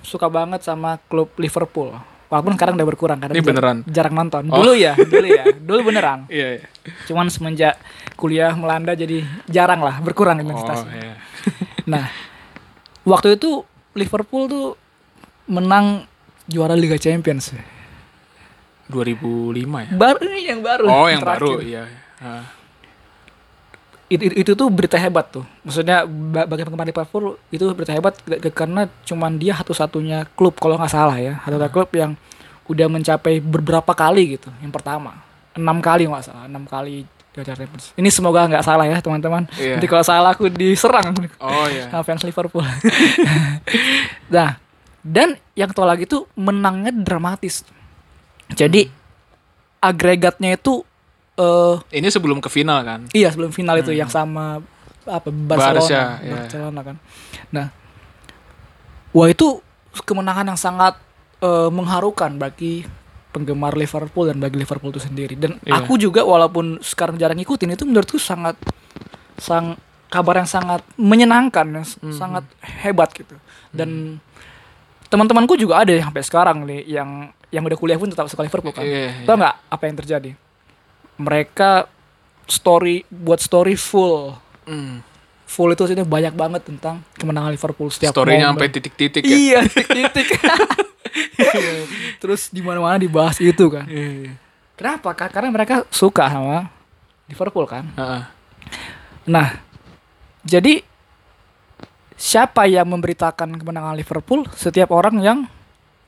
suka 0.00 0.26
banget 0.28 0.62
sama 0.62 1.02
klub 1.04 1.34
Liverpool. 1.36 1.90
Walaupun 2.24 2.54
sekarang 2.54 2.74
udah 2.74 2.88
berkurang 2.88 3.18
karena 3.18 3.30
Ini 3.32 3.42
beneran? 3.42 3.76
jarang 3.86 4.14
nonton. 4.16 4.46
Oh. 4.48 4.58
Dulu 4.58 4.74
ya, 4.74 4.94
dulu 5.12 5.26
ya, 5.28 5.44
dulu 5.54 5.80
beneran. 5.84 6.26
Iya, 6.26 6.58
iya. 6.58 6.66
Cuman 7.04 7.26
semenjak 7.26 7.78
kuliah 8.14 8.54
melanda 8.54 8.90
jadi 8.92 9.22
jarang 9.46 9.78
lah 9.78 9.98
berkurang 9.98 10.38
Oh, 10.38 10.42
intensitasnya. 10.42 10.94
iya. 10.94 11.14
Nah, 11.84 12.06
waktu 13.04 13.36
itu 13.36 13.62
Liverpool 13.94 14.48
tuh 14.50 14.66
menang 15.46 16.08
juara 16.48 16.74
Liga 16.74 16.96
Champions. 16.96 17.54
2005 18.88 19.88
ya. 19.88 19.90
Baru 19.96 20.18
ini 20.28 20.40
yang 20.44 20.60
baru. 20.60 20.84
Oh, 20.84 21.08
yang 21.08 21.24
terakhir. 21.24 21.40
baru, 21.40 21.52
iya. 21.64 21.84
Ah. 22.20 22.44
Itu, 24.12 24.28
itu, 24.28 24.34
itu 24.44 24.52
tuh 24.52 24.68
berita 24.68 25.00
hebat 25.00 25.32
tuh. 25.32 25.44
Maksudnya 25.64 26.04
ba- 26.04 26.44
bagi 26.44 26.68
penggemar 26.68 26.84
Liverpool 26.84 27.40
itu 27.48 27.64
berita 27.72 27.96
hebat 27.96 28.12
karena 28.52 28.84
cuman 29.08 29.40
dia 29.40 29.56
satu-satunya 29.56 30.28
klub 30.36 30.60
kalau 30.60 30.76
nggak 30.76 30.92
salah 30.92 31.16
ya, 31.16 31.40
satu-satunya 31.48 31.72
klub 31.72 31.90
yang 31.96 32.12
udah 32.68 32.86
mencapai 32.92 33.40
beberapa 33.40 33.92
kali 33.96 34.36
gitu. 34.36 34.52
Yang 34.60 34.72
pertama, 34.76 35.24
enam 35.56 35.80
kali 35.80 36.04
nggak 36.04 36.24
salah, 36.28 36.44
enam 36.44 36.68
kali 36.68 37.08
juara 37.34 37.58
Champions. 37.58 37.90
Ini 37.98 38.08
semoga 38.08 38.46
nggak 38.46 38.62
salah 38.62 38.86
ya 38.86 39.02
teman-teman. 39.02 39.50
Iya. 39.58 39.76
Nanti 39.76 39.86
kalau 39.90 40.04
salah 40.06 40.30
aku 40.32 40.46
diserang 40.46 41.10
Oh 41.42 41.66
iya. 41.66 41.90
sama 41.90 42.02
fans 42.06 42.22
Liverpool. 42.22 42.62
nah, 44.34 44.56
dan 45.02 45.34
yang 45.58 45.74
tua 45.74 45.90
lagi 45.90 46.06
tuh 46.06 46.30
menangnya 46.38 46.94
dramatis. 46.94 47.66
Jadi 48.54 48.86
agregatnya 49.82 50.54
itu 50.54 50.86
eh 51.34 51.76
Ini 51.90 52.08
sebelum 52.08 52.38
ke 52.38 52.46
final 52.46 52.86
kan. 52.86 53.10
iya 53.10 53.28
sebelum 53.28 53.50
final 53.50 53.74
itu 53.82 53.90
yang 53.90 54.06
sama 54.06 54.62
apa 55.04 55.28
Barcelona, 55.28 55.82
Barca, 55.82 56.00
ya. 56.22 56.32
Barcelona 56.38 56.80
kan. 56.80 56.96
Nah, 57.50 57.66
wah 59.10 59.28
itu 59.28 59.58
kemenangan 60.06 60.54
yang 60.54 60.60
sangat 60.60 60.94
eh, 61.42 61.68
mengharukan 61.68 62.38
bagi 62.38 62.86
penggemar 63.34 63.74
Liverpool 63.74 64.30
dan 64.30 64.38
bagi 64.38 64.56
Liverpool 64.56 64.94
itu 64.94 65.02
sendiri. 65.02 65.34
Dan 65.34 65.58
Iya. 65.60 65.82
aku 65.82 65.98
juga 65.98 66.22
walaupun 66.22 66.78
sekarang 66.78 67.18
jarang 67.18 67.34
ngikutin 67.34 67.74
itu 67.74 67.82
menurutku 67.82 68.16
sangat 68.16 68.54
sang 69.34 69.74
kabar 70.06 70.38
yang 70.38 70.46
sangat 70.46 70.86
menyenangkan, 70.94 71.66
ya, 71.66 71.82
Hmm. 71.82 72.14
sangat 72.14 72.46
hebat 72.62 73.10
gitu. 73.10 73.34
Dan 73.68 74.22
teman-temanku 75.10 75.58
juga 75.58 75.82
ada 75.82 75.90
yang 75.90 76.06
sampai 76.06 76.22
sekarang 76.22 76.62
nih 76.62 76.86
yang 76.88 77.10
yang 77.50 77.62
udah 77.62 77.74
kuliah 77.74 77.98
pun 77.98 78.06
tetap 78.06 78.26
suka 78.26 78.42
Liverpool 78.42 78.70
kan. 78.70 78.86
Iya, 78.86 78.98
iya. 79.10 79.26
Tahu 79.26 79.34
nggak 79.34 79.54
apa 79.68 79.82
yang 79.84 79.96
terjadi? 79.96 80.30
Mereka 81.16 81.86
story 82.46 83.02
buat 83.08 83.38
story 83.38 83.74
full 83.74 84.38
Hmm. 84.64 85.02
full 85.44 85.70
itu 85.70 85.84
sini 85.84 86.02
banyak 86.02 86.34
banget 86.34 86.62
tentang 86.64 87.04
kemenangan 87.14 87.50
Liverpool 87.50 87.86
setiap 87.86 88.10
Story-nya 88.10 88.50
sampai 88.50 88.70
titik-titik 88.70 89.22
ya. 89.22 89.34
Iya, 89.34 89.58
titik-titik. 89.64 90.28
Terus 92.22 92.48
di 92.48 92.60
mana-mana 92.60 92.98
dibahas 92.98 93.38
itu 93.38 93.66
kan. 93.68 93.86
Iya. 93.86 94.34
Kenapa? 94.74 95.14
Ka- 95.14 95.30
Karena 95.30 95.50
mereka 95.50 95.86
suka 95.88 96.26
sama 96.26 96.68
Liverpool 97.26 97.64
kan. 97.64 97.86
Heeh. 97.94 98.22
Nah, 99.24 99.62
jadi 100.42 100.82
siapa 102.14 102.66
yang 102.66 102.86
memberitakan 102.86 103.54
kemenangan 103.54 103.94
Liverpool? 103.94 104.44
Setiap 104.52 104.90
orang 104.90 105.16
yang 105.18 105.38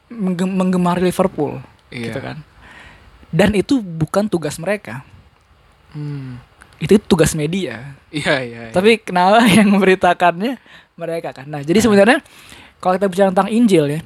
mengge- 0.09 0.47
menggemari 0.49 1.03
Liverpool, 1.03 1.59
Iya. 1.89 2.11
gitu 2.11 2.19
kan. 2.21 2.37
Dan 3.31 3.55
itu 3.55 3.79
bukan 3.79 4.27
tugas 4.27 4.57
mereka. 4.57 5.03
Hmm. 5.91 6.39
Itu 6.77 7.01
tugas 7.01 7.33
media. 7.33 7.97
Iya, 8.13 8.35
iya. 8.43 8.61
iya. 8.69 8.73
Tapi 8.75 9.01
kenapa 9.01 9.43
yang 9.57 9.73
memberitakannya 9.73 10.61
mereka 10.95 11.33
kan? 11.33 11.47
Nah, 11.49 11.63
jadi 11.65 11.79
sebenarnya 11.81 12.21
kalau 12.79 12.99
kita 12.99 13.09
bicara 13.09 13.29
tentang 13.33 13.49
Injil 13.49 13.85
ya, 13.89 14.01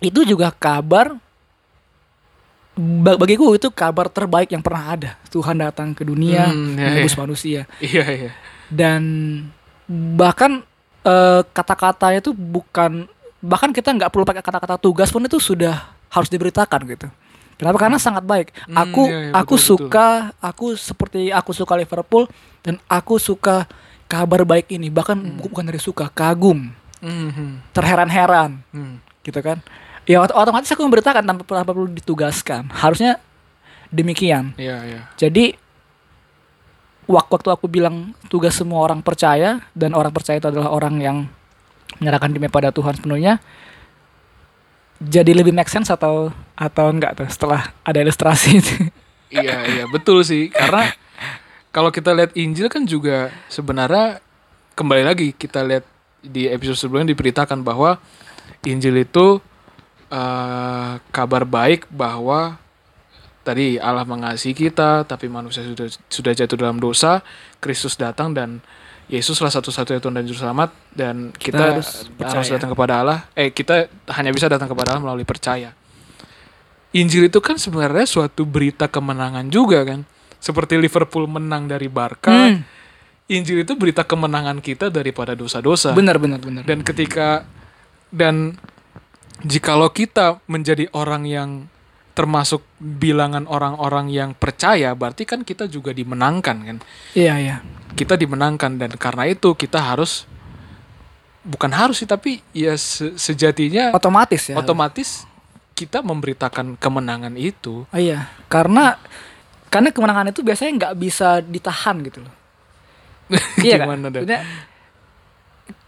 itu 0.00 0.24
juga 0.24 0.48
kabar 0.50 1.12
ba- 2.74 3.16
bagiku 3.16 3.52
itu 3.52 3.68
kabar 3.68 4.08
terbaik 4.08 4.48
yang 4.48 4.60
pernah 4.60 4.84
ada. 4.90 5.10
Tuhan 5.28 5.56
datang 5.56 5.92
ke 5.92 6.02
dunia 6.02 6.48
Hmm, 6.48 6.74
ya, 6.74 6.86
menebus 6.90 7.12
ya. 7.12 7.18
manusia 7.18 7.60
Iya, 7.78 8.04
iya. 8.08 8.30
dan 8.66 9.02
bahkan 9.86 10.62
eh, 11.00 11.42
kata-katanya 11.46 12.20
itu 12.20 12.32
bukan 12.32 13.08
bahkan 13.40 13.70
kita 13.70 13.88
nggak 13.90 14.08
perlu 14.08 14.22
pakai 14.22 14.40
kata-kata 14.40 14.76
tugas 14.76 15.08
pun 15.08 15.20
itu 15.20 15.36
sudah 15.36 15.80
harus 16.08 16.28
diberitakan 16.28 16.80
gitu. 16.86 17.08
Kenapa? 17.54 17.76
Karena 17.78 17.96
sangat 17.96 18.20
baik. 18.22 18.56
Hmm, 18.64 18.76
Aku 18.78 19.02
iya, 19.04 19.18
iya, 19.22 19.32
aku 19.34 19.54
betul, 19.54 19.68
suka 19.76 20.06
aku 20.38 20.72
seperti 20.74 21.28
aku 21.28 21.50
suka 21.50 21.72
Liverpool 21.74 22.24
dan 22.60 22.80
aku 22.86 23.16
suka 23.16 23.68
kabar 24.06 24.42
baik 24.42 24.68
ini 24.70 24.88
bahkan 24.88 25.16
bu- 25.16 25.46
bukan 25.46 25.64
dari 25.64 25.78
suka 25.78 26.08
kagum 26.08 26.72
Hmm. 26.98 27.60
terheran-heran 27.70 28.60
Hmm. 28.68 29.00
gitu 29.22 29.40
kan 29.40 29.60
ya 30.10 30.18
ot- 30.18 30.34
otomatis 30.34 30.66
aku 30.66 30.82
memberitakan 30.82 31.22
tanpa, 31.22 31.42
tanpa 31.46 31.70
perlu 31.70 31.86
ditugaskan 31.88 32.66
harusnya 32.74 33.22
demikian 33.88 34.50
Iya, 34.58 34.76
iya. 34.82 35.00
jadi 35.14 35.54
wak- 37.06 37.30
waktu 37.30 37.48
aku 37.48 37.66
bilang 37.66 38.10
tugas 38.26 38.54
semua 38.54 38.82
orang 38.82 38.98
percaya 39.00 39.62
dan 39.72 39.94
orang 39.94 40.10
percaya 40.10 40.38
itu 40.38 40.50
adalah 40.50 40.70
orang 40.70 40.98
yang 40.98 41.16
menyerahkan 41.98 42.30
diri 42.30 42.46
pada 42.46 42.70
Tuhan 42.70 42.98
sepenuhnya 42.98 43.38
jadi 45.00 45.32
lebih 45.32 45.50
make 45.50 45.66
sense 45.66 45.88
atau 45.88 46.28
atau 46.52 46.86
enggak 46.86 47.16
tuh 47.16 47.28
setelah 47.28 47.72
ada 47.80 47.98
ilustrasi 47.98 48.50
itu 48.56 48.74
Iya, 49.30 49.62
iya, 49.62 49.84
betul 49.86 50.26
sih. 50.26 50.50
Karena 50.50 50.90
kalau 51.70 51.94
kita 51.94 52.10
lihat 52.10 52.34
Injil 52.34 52.66
kan 52.66 52.82
juga 52.82 53.30
sebenarnya 53.46 54.18
kembali 54.74 55.06
lagi 55.06 55.30
kita 55.30 55.62
lihat 55.62 55.86
di 56.18 56.50
episode 56.50 56.74
sebelumnya 56.74 57.14
diberitakan 57.14 57.62
bahwa 57.62 58.02
Injil 58.66 58.98
itu 58.98 59.38
eh, 60.10 60.92
kabar 61.10 61.46
baik 61.46 61.86
bahwa 61.88 62.58
tadi 63.40 63.80
Allah 63.80 64.04
mengasihi 64.04 64.52
kita, 64.52 65.08
tapi 65.08 65.30
manusia 65.30 65.64
sudah 65.64 65.88
sudah 66.10 66.32
jatuh 66.36 66.58
dalam 66.58 66.76
dosa, 66.76 67.22
Kristus 67.58 67.96
datang 67.96 68.34
dan 68.34 68.60
Yesuslah 69.10 69.50
satu-satunya 69.50 69.98
Tuhan 69.98 70.14
dan 70.14 70.22
Juru 70.22 70.38
Selamat 70.38 70.70
dan 70.94 71.34
kita, 71.34 71.58
Kita 71.58 71.62
harus, 71.74 71.88
harus 72.14 72.46
percaya. 72.46 72.54
datang 72.54 72.70
kepada 72.70 72.92
Allah. 73.02 73.18
Eh 73.34 73.50
kita 73.50 73.90
hanya 74.06 74.30
bisa 74.30 74.46
datang 74.46 74.70
kepada 74.70 74.94
Allah 74.94 75.02
melalui 75.02 75.26
percaya. 75.26 75.74
Injil 76.94 77.26
itu 77.26 77.42
kan 77.42 77.58
sebenarnya 77.58 78.06
suatu 78.06 78.46
berita 78.46 78.86
kemenangan 78.86 79.50
juga 79.50 79.82
kan. 79.82 80.06
Seperti 80.38 80.78
Liverpool 80.78 81.26
menang 81.26 81.66
dari 81.66 81.90
Barca, 81.90 82.30
Hmm, 82.30 82.62
Injil 83.26 83.66
itu 83.66 83.74
berita 83.74 84.06
kemenangan 84.06 84.62
kita 84.62 84.94
daripada 84.94 85.34
dosa-dosa. 85.34 85.90
benar 85.90 86.22
benar 86.22 86.38
benar 86.38 86.62
Dan 86.62 86.86
ketika 86.86 87.42
dan 88.14 88.58
jikalau 89.44 89.88
kita 89.92 90.40
menjadi 90.46 90.88
orang 90.92 91.24
yang 91.24 91.50
termasuk 92.14 92.60
bilangan 92.76 93.46
orang-orang 93.48 94.12
yang 94.12 94.30
percaya, 94.36 94.92
berarti 94.92 95.24
kan 95.24 95.40
kita 95.46 95.70
juga 95.70 95.94
dimenangkan 95.94 96.56
kan. 96.66 96.78
iya 97.16 97.38
iya 97.40 97.56
Kita 97.96 98.14
dimenangkan 98.14 98.76
dan 98.76 98.92
karena 98.98 99.24
itu 99.30 99.56
kita 99.56 99.80
harus 99.80 100.28
bukan 101.40 101.72
harus 101.72 102.04
sih 102.04 102.08
tapi 102.10 102.44
ya 102.52 102.76
se- 102.76 103.16
sejatinya 103.16 103.96
otomatis 103.96 104.52
ya 104.52 104.60
otomatis 104.60 105.24
kita 105.72 106.04
memberitakan 106.04 106.76
kemenangan 106.76 107.32
itu. 107.40 107.88
Oh 107.88 107.96
iya, 108.00 108.28
karena 108.52 109.00
karena 109.72 109.88
kemenangan 109.88 110.28
itu 110.28 110.44
biasanya 110.44 110.72
nggak 110.76 110.94
bisa 111.00 111.40
ditahan 111.40 112.04
gitu 112.04 112.20
loh. 112.20 112.34
iya 113.64 113.80
kan? 113.80 113.88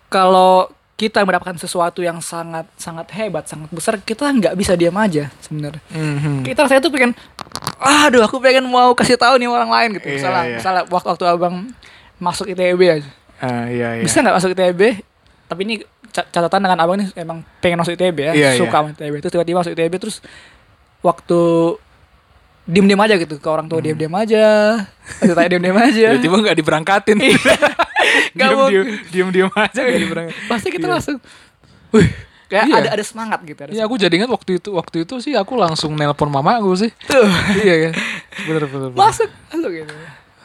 Kalau 0.09 0.69
kita 0.93 1.25
mendapatkan 1.27 1.59
sesuatu 1.59 1.99
yang 1.99 2.23
sangat 2.23 2.69
sangat 2.77 3.11
hebat, 3.17 3.45
sangat 3.45 3.67
besar, 3.73 3.99
kita 3.99 4.29
nggak 4.29 4.55
bisa 4.55 4.79
diam 4.79 4.95
aja 4.95 5.33
sebenarnya. 5.43 5.83
Mhm. 5.91 6.47
Kita 6.47 6.63
rasanya 6.63 6.83
tuh 6.85 6.93
pengen, 6.95 7.11
aduh 7.79 8.23
aku 8.23 8.39
pengen 8.39 8.63
mau 8.67 8.95
kasih 8.95 9.19
tahu 9.19 9.35
nih 9.37 9.51
orang 9.51 9.67
lain 9.67 9.89
gitu. 9.99 10.07
Iya, 10.07 10.15
misalnya, 10.21 10.43
iya. 10.47 10.57
misalnya 10.63 10.83
waktu 10.87 11.09
waktu 11.11 11.25
abang 11.27 11.55
masuk 12.17 12.47
ITB 12.47 12.81
aja, 12.87 13.11
Ah, 13.43 13.67
iya, 13.67 13.99
iya. 13.99 14.03
bisa 14.07 14.23
nggak 14.23 14.37
masuk 14.39 14.55
ITB? 14.55 14.81
Tapi 15.51 15.61
ini 15.67 15.75
ca- 16.15 16.29
catatan 16.31 16.61
dengan 16.63 16.79
abang 16.79 16.95
nih 16.95 17.09
emang 17.19 17.43
pengen 17.59 17.83
masuk 17.83 17.99
ITB 17.99 18.19
ya, 18.31 18.33
Iya, 18.33 18.51
suka 18.55 18.71
iya. 18.71 18.79
sama 18.79 18.89
ITB. 18.95 19.15
Terus 19.19 19.33
tiba-tiba 19.35 19.59
masuk 19.59 19.73
ITB 19.75 19.95
terus 19.99 20.17
waktu 21.03 21.41
diem-diem 22.63 23.01
aja 23.01 23.15
gitu 23.19 23.35
ke 23.37 23.49
orang 23.49 23.67
tua 23.67 23.83
diem-diem 23.83 24.15
aja, 24.15 24.45
kasih 25.19 25.35
tanya 25.35 25.49
diem-diem 25.51 25.75
aja. 25.77 25.89
Hmm. 25.89 26.15
Tiba-tiba 26.23 26.37
nggak 26.43 26.57
diberangkatin. 26.59 27.17
Nggak 28.35 28.49
diem, 28.49 28.59
mau. 28.59 28.69
diem, 28.69 28.87
diem, 29.11 29.29
diem 29.31 29.51
aja 29.53 29.79
nggak 29.79 30.01
diberangkatin. 30.01 30.43
Pasti 30.47 30.69
kita 30.69 30.87
Iya. 30.87 30.93
langsung, 30.95 31.17
wih, 31.91 32.09
kayak 32.47 32.65
Iya. 32.67 32.75
ada 32.79 32.89
ada 32.99 33.05
semangat 33.05 33.41
gitu. 33.43 33.61
Ada 33.63 33.71
Iya 33.73 33.83
aku 33.87 33.95
jadi 33.95 34.15
ingat 34.15 34.31
waktu 34.31 34.51
itu 34.59 34.69
waktu 34.73 34.97
itu 35.03 35.15
sih 35.19 35.33
aku 35.35 35.55
langsung 35.55 35.95
nelpon 35.95 36.29
mama 36.29 36.59
aku 36.59 36.75
sih. 36.77 36.91
Tuh. 37.07 37.31
iya 37.59 37.89
kan. 37.89 37.93
Bener 38.45 38.63
bener. 38.67 38.89
bener. 38.91 38.99
masuk, 38.99 39.29
masuk 39.49 39.71
gitu. 39.73 39.95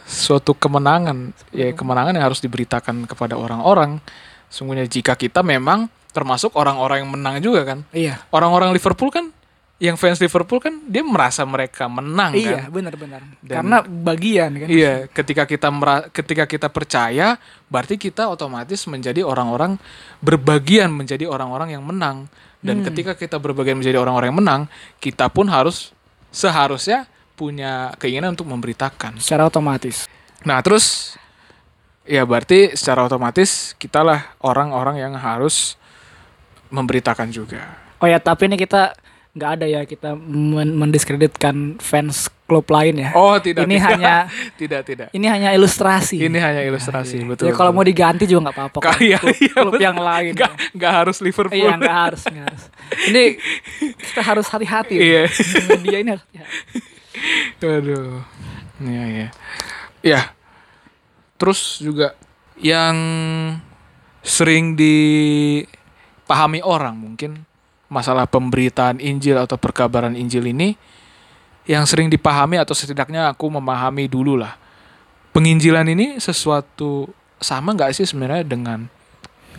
Suatu 0.07 0.51
kemenangan, 0.55 1.35
ya 1.51 1.75
kemenangan 1.75 2.15
yang 2.15 2.25
harus 2.25 2.39
diberitakan 2.39 3.03
kepada 3.05 3.35
orang-orang. 3.35 3.99
Sungguhnya 4.47 4.87
jika 4.87 5.19
kita 5.19 5.43
memang 5.43 5.91
termasuk 6.15 6.55
orang-orang 6.55 7.03
yang 7.03 7.11
menang 7.11 7.35
juga 7.43 7.61
kan. 7.67 7.79
Iya, 7.91 8.23
Orang-orang 8.31 8.71
Liverpool 8.71 9.11
kan 9.11 9.29
yang 9.77 9.93
fans 9.93 10.17
Liverpool 10.17 10.57
kan 10.57 10.73
dia 10.89 11.05
merasa 11.05 11.45
mereka 11.45 11.85
menang 11.85 12.33
Iya, 12.33 12.65
kan. 12.65 12.73
benar-benar. 12.73 13.21
Dan- 13.45 13.57
Karena 13.61 13.77
bagian 13.85 14.51
kan. 14.57 14.67
Iya, 14.67 15.05
ketika 15.13 15.45
kita 15.45 15.69
mera- 15.69 16.09
ketika 16.09 16.49
kita 16.49 16.65
percaya, 16.73 17.37
berarti 17.69 18.01
kita 18.01 18.25
otomatis 18.25 18.81
menjadi 18.89 19.21
orang-orang 19.21 19.77
berbagian 20.17 20.89
menjadi 20.89 21.29
orang-orang 21.29 21.77
yang 21.77 21.85
menang. 21.85 22.25
Dan 22.57 22.81
ketika 22.81 23.13
kita 23.13 23.37
berbagian 23.37 23.77
menjadi 23.77 24.01
orang-orang 24.01 24.33
yang 24.33 24.39
menang, 24.41 24.61
kita 24.97 25.29
pun 25.29 25.45
harus 25.47 25.93
seharusnya 26.33 27.05
punya 27.37 27.93
keinginan 28.01 28.33
untuk 28.33 28.49
memberitakan. 28.49 29.21
Secara 29.21 29.45
otomatis. 29.45 30.09
Nah, 30.41 30.57
terus 30.65 31.15
ya 32.01 32.25
berarti 32.25 32.73
secara 32.73 33.05
otomatis 33.05 33.77
kitalah 33.77 34.33
orang-orang 34.41 34.97
yang 34.99 35.13
harus 35.15 35.77
memberitakan 36.73 37.29
juga. 37.29 37.77
Oh 38.01 38.09
ya, 38.09 38.17
tapi 38.17 38.49
ini 38.49 38.57
kita 38.57 38.97
nggak 39.37 39.51
ada 39.61 39.65
ya 39.69 39.81
kita 39.85 40.17
men- 40.17 40.73
mendiskreditkan 40.73 41.77
fans 41.77 42.27
klub 42.47 42.65
lain 42.71 43.03
ya. 43.03 43.11
Oh, 43.13 43.35
tidak. 43.37 43.67
Ini 43.67 43.75
tidak. 43.75 43.89
hanya 43.91 44.15
tidak, 44.61 44.81
tidak. 44.87 45.07
ini 45.11 45.27
hanya 45.27 45.49
ilustrasi. 45.53 46.17
Ini 46.17 46.39
hanya 46.39 46.61
ilustrasi, 46.63 47.21
betul. 47.27 47.51
ya 47.51 47.53
kalau 47.53 47.75
mau 47.75 47.83
diganti 47.83 48.23
juga 48.25 48.49
nggak 48.49 48.55
apa-apa. 48.55 48.79
kok. 48.81 48.97
Iya, 49.03 49.19
klub, 49.19 49.35
iya, 49.37 49.53
klub 49.53 49.73
betul. 49.75 49.85
yang 49.85 49.97
lain. 49.99 50.31
nggak 50.33 50.51
nggak 50.73 50.93
harus 51.03 51.17
Liverpool. 51.21 51.59
Iya 51.59 51.77
nggak 51.77 51.97
harus, 52.07 52.21
nggak 52.25 52.45
harus. 52.49 52.63
Ini 53.11 53.23
kita 53.99 54.21
harus 54.23 54.47
hati-hati. 54.49 54.95
Iya. 54.95 55.23
Media 55.77 55.97
ini 56.01 56.09
harus. 56.15 56.25
Aduh. 57.61 58.23
Iya, 58.81 59.03
iya. 59.11 59.27
Ya. 60.01 60.21
Terus 61.37 61.77
juga 61.83 62.17
yang 62.57 62.97
sering 64.27 64.75
dipahami 64.75 66.59
orang 66.65 66.95
mungkin 66.99 67.46
masalah 67.87 68.27
pemberitaan 68.27 68.99
Injil 68.99 69.39
atau 69.39 69.55
perkabaran 69.55 70.15
Injil 70.15 70.51
ini 70.51 70.75
yang 71.67 71.83
sering 71.83 72.07
dipahami 72.07 72.55
atau 72.59 72.71
setidaknya 72.71 73.27
aku 73.31 73.51
memahami 73.51 74.07
dulu 74.07 74.39
lah. 74.39 74.55
Penginjilan 75.35 75.85
ini 75.91 76.17
sesuatu 76.17 77.11
sama 77.37 77.75
nggak 77.75 77.91
sih 77.93 78.07
sebenarnya 78.07 78.47
dengan 78.47 78.87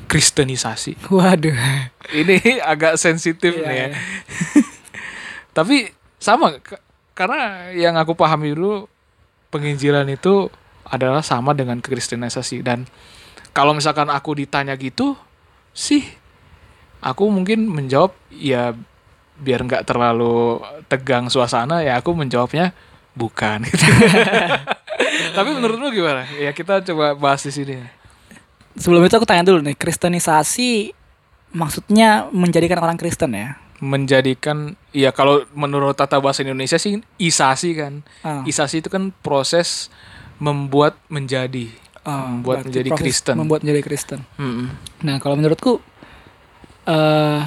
kristenisasi? 0.09 1.09
Waduh. 1.13 1.55
Ini 2.11 2.59
agak 2.73 2.97
sensitif 2.97 3.53
Iya, 3.61 3.67
nih 3.69 3.77
ya. 3.77 3.87
iya. 3.93 3.97
Tapi 5.57 5.93
sama 6.19 6.57
karena 7.13 7.71
yang 7.77 7.95
aku 8.01 8.17
pahami 8.17 8.57
dulu 8.57 8.89
penginjilan 9.51 10.09
itu 10.09 10.49
adalah 10.89 11.21
sama 11.21 11.53
dengan 11.53 11.79
kekristenisasi 11.85 12.65
dan 12.65 12.89
kalau 13.53 13.77
misalkan 13.77 14.09
aku 14.09 14.39
ditanya 14.39 14.73
gitu 14.81 15.19
sih 15.77 16.07
aku 17.01 17.31
mungkin 17.31 17.69
menjawab 17.69 18.15
ya 18.33 18.75
biar 19.39 19.63
nggak 19.63 19.87
terlalu 19.87 20.59
tegang 20.91 21.31
suasana 21.31 21.83
ya 21.87 21.99
aku 22.03 22.15
menjawabnya 22.15 22.75
bukan 23.15 23.63
gitu. 23.67 23.85
Tapi 25.37 25.51
menurutmu 25.55 25.95
gimana? 25.95 26.27
Ya 26.39 26.51
kita 26.51 26.83
coba 26.83 27.15
bahas 27.15 27.47
di 27.47 27.55
sini. 27.55 27.79
Sebelum 28.79 29.03
itu 29.03 29.15
aku 29.15 29.27
tanya 29.27 29.47
dulu 29.47 29.63
nih, 29.63 29.75
kristenisasi 29.75 30.95
maksudnya 31.55 32.31
menjadikan 32.31 32.79
orang 32.83 32.99
Kristen 32.99 33.35
ya? 33.35 33.59
menjadikan 33.79 34.75
ya 34.91 35.15
kalau 35.15 35.47
menurut 35.55 35.95
tata 35.95 36.19
bahasa 36.19 36.43
Indonesia 36.43 36.79
sih 36.83 36.99
isasi 37.19 37.79
kan. 37.79 38.03
Ah. 38.27 38.43
Isasi 38.43 38.83
itu 38.83 38.91
kan 38.91 39.15
proses 39.23 39.91
membuat 40.39 40.99
menjadi, 41.11 41.71
Ah, 42.07 42.25
membuat 42.25 42.65
menjadi 42.65 42.91
Kristen. 42.95 43.35
Membuat 43.37 43.61
menjadi 43.67 43.83
Kristen. 43.85 44.21
Mm-mm. 44.41 44.73
Nah, 45.05 45.21
kalau 45.21 45.37
menurutku 45.37 45.85
eh 46.89 47.41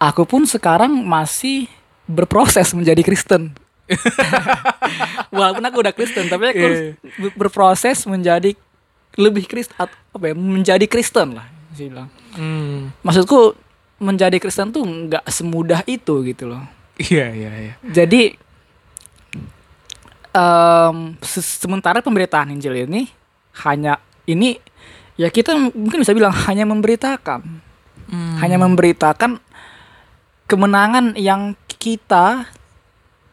aku 0.00 0.24
pun 0.24 0.42
sekarang 0.44 0.90
masih 0.98 1.68
berproses 2.04 2.72
menjadi 2.72 3.04
Kristen. 3.04 3.52
Walaupun 5.34 5.62
aku 5.62 5.76
udah 5.78 5.92
Kristen, 5.92 6.26
tapi 6.26 6.48
aku 6.48 6.56
Iya. 6.56 6.66
harus 6.66 6.80
ber- 7.16 7.36
berproses 7.36 8.02
menjadi 8.04 8.54
lebih 9.14 9.44
Kristen 9.44 9.76
apa 9.76 10.24
ya? 10.24 10.32
Menjadi 10.32 10.86
Kristen 10.86 11.34
lah, 11.34 11.46
sih 11.72 11.86
bilang. 11.86 12.08
Hmm. 12.32 12.94
Maksudku 13.02 13.54
menjadi 13.98 14.38
Kristen 14.38 14.70
tuh 14.70 14.82
nggak 14.82 15.26
semudah 15.26 15.84
itu 15.84 16.22
gitu 16.24 16.48
loh. 16.48 16.62
Iya 16.96 17.26
iya 17.30 17.50
iya. 17.60 17.74
Jadi 17.82 18.34
em, 20.30 20.96
se- 21.20 21.58
sementara 21.58 22.00
pemberitaan 22.00 22.50
Injil 22.50 22.86
ini 22.86 23.10
hanya 23.66 23.98
ini 24.24 24.56
ya 25.14 25.28
kita 25.28 25.52
mungkin 25.74 26.00
bisa 26.00 26.14
bilang 26.14 26.32
hanya 26.46 26.64
memberitakan, 26.64 27.42
hanya 28.10 28.58
memberitakan 28.58 29.38
kemenangan 30.44 31.14
yang 31.14 31.54
kita 31.78 32.50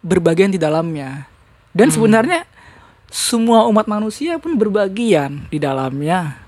berbagian 0.06 0.54
di 0.54 0.62
dalamnya. 0.62 1.26
Dan 1.74 1.90
sebenarnya 1.90 2.46
semua 3.10 3.66
umat 3.70 3.86
manusia 3.86 4.38
pun 4.38 4.54
berbagian 4.58 5.46
di 5.48 5.58
dalamnya 5.58 6.42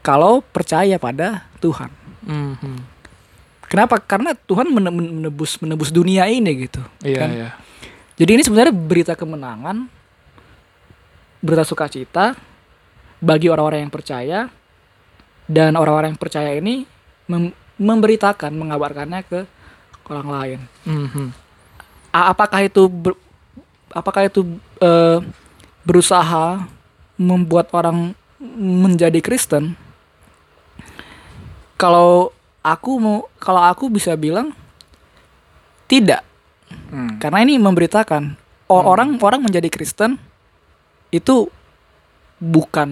kalau 0.00 0.40
percaya 0.40 0.96
pada 0.96 1.46
Tuhan. 1.60 1.90
Mhm. 2.24 2.76
Kenapa? 3.70 4.02
Karena 4.02 4.34
Tuhan 4.34 4.66
mene- 4.66 4.90
menebus 4.90 5.60
menebus 5.62 5.94
dunia 5.94 6.26
ini 6.26 6.66
gitu. 6.66 6.82
Iya 7.06 7.18
kan? 7.18 7.30
iya. 7.30 7.48
Jadi 8.18 8.30
ini 8.36 8.42
sebenarnya 8.42 8.74
berita 8.74 9.14
kemenangan, 9.14 9.86
berita 11.40 11.64
sukacita 11.64 12.34
bagi 13.22 13.46
orang-orang 13.46 13.86
yang 13.86 13.92
percaya 13.94 14.50
dan 15.46 15.78
orang-orang 15.78 16.16
yang 16.16 16.20
percaya 16.20 16.50
ini 16.56 16.84
mem- 17.30 17.54
memberitakan, 17.80 18.52
mengabarkannya 18.52 19.24
ke 19.24 19.40
orang 20.10 20.28
lain. 20.28 20.60
Mhm. 20.84 21.32
A- 22.12 22.28
apakah 22.34 22.60
itu 22.60 22.86
ber- 22.86 23.18
apakah 23.90 24.28
itu 24.28 24.44
eh, 24.78 25.18
berusaha 25.82 26.68
membuat 27.16 27.72
orang 27.72 28.12
menjadi 28.60 29.18
Kristen? 29.24 29.72
Kalau 31.80 32.36
aku 32.60 32.90
mau 33.00 33.18
kalau 33.40 33.64
aku 33.64 33.88
bisa 33.88 34.12
bilang 34.14 34.52
tidak 35.88 36.22
Hmm. 36.70 37.18
karena 37.18 37.42
ini 37.42 37.58
memberitakan 37.58 38.38
O- 38.70 38.86
orang 38.86 39.18
orang 39.18 39.42
menjadi 39.42 39.66
Kristen 39.66 40.14
itu 41.10 41.50
bukan 42.38 42.90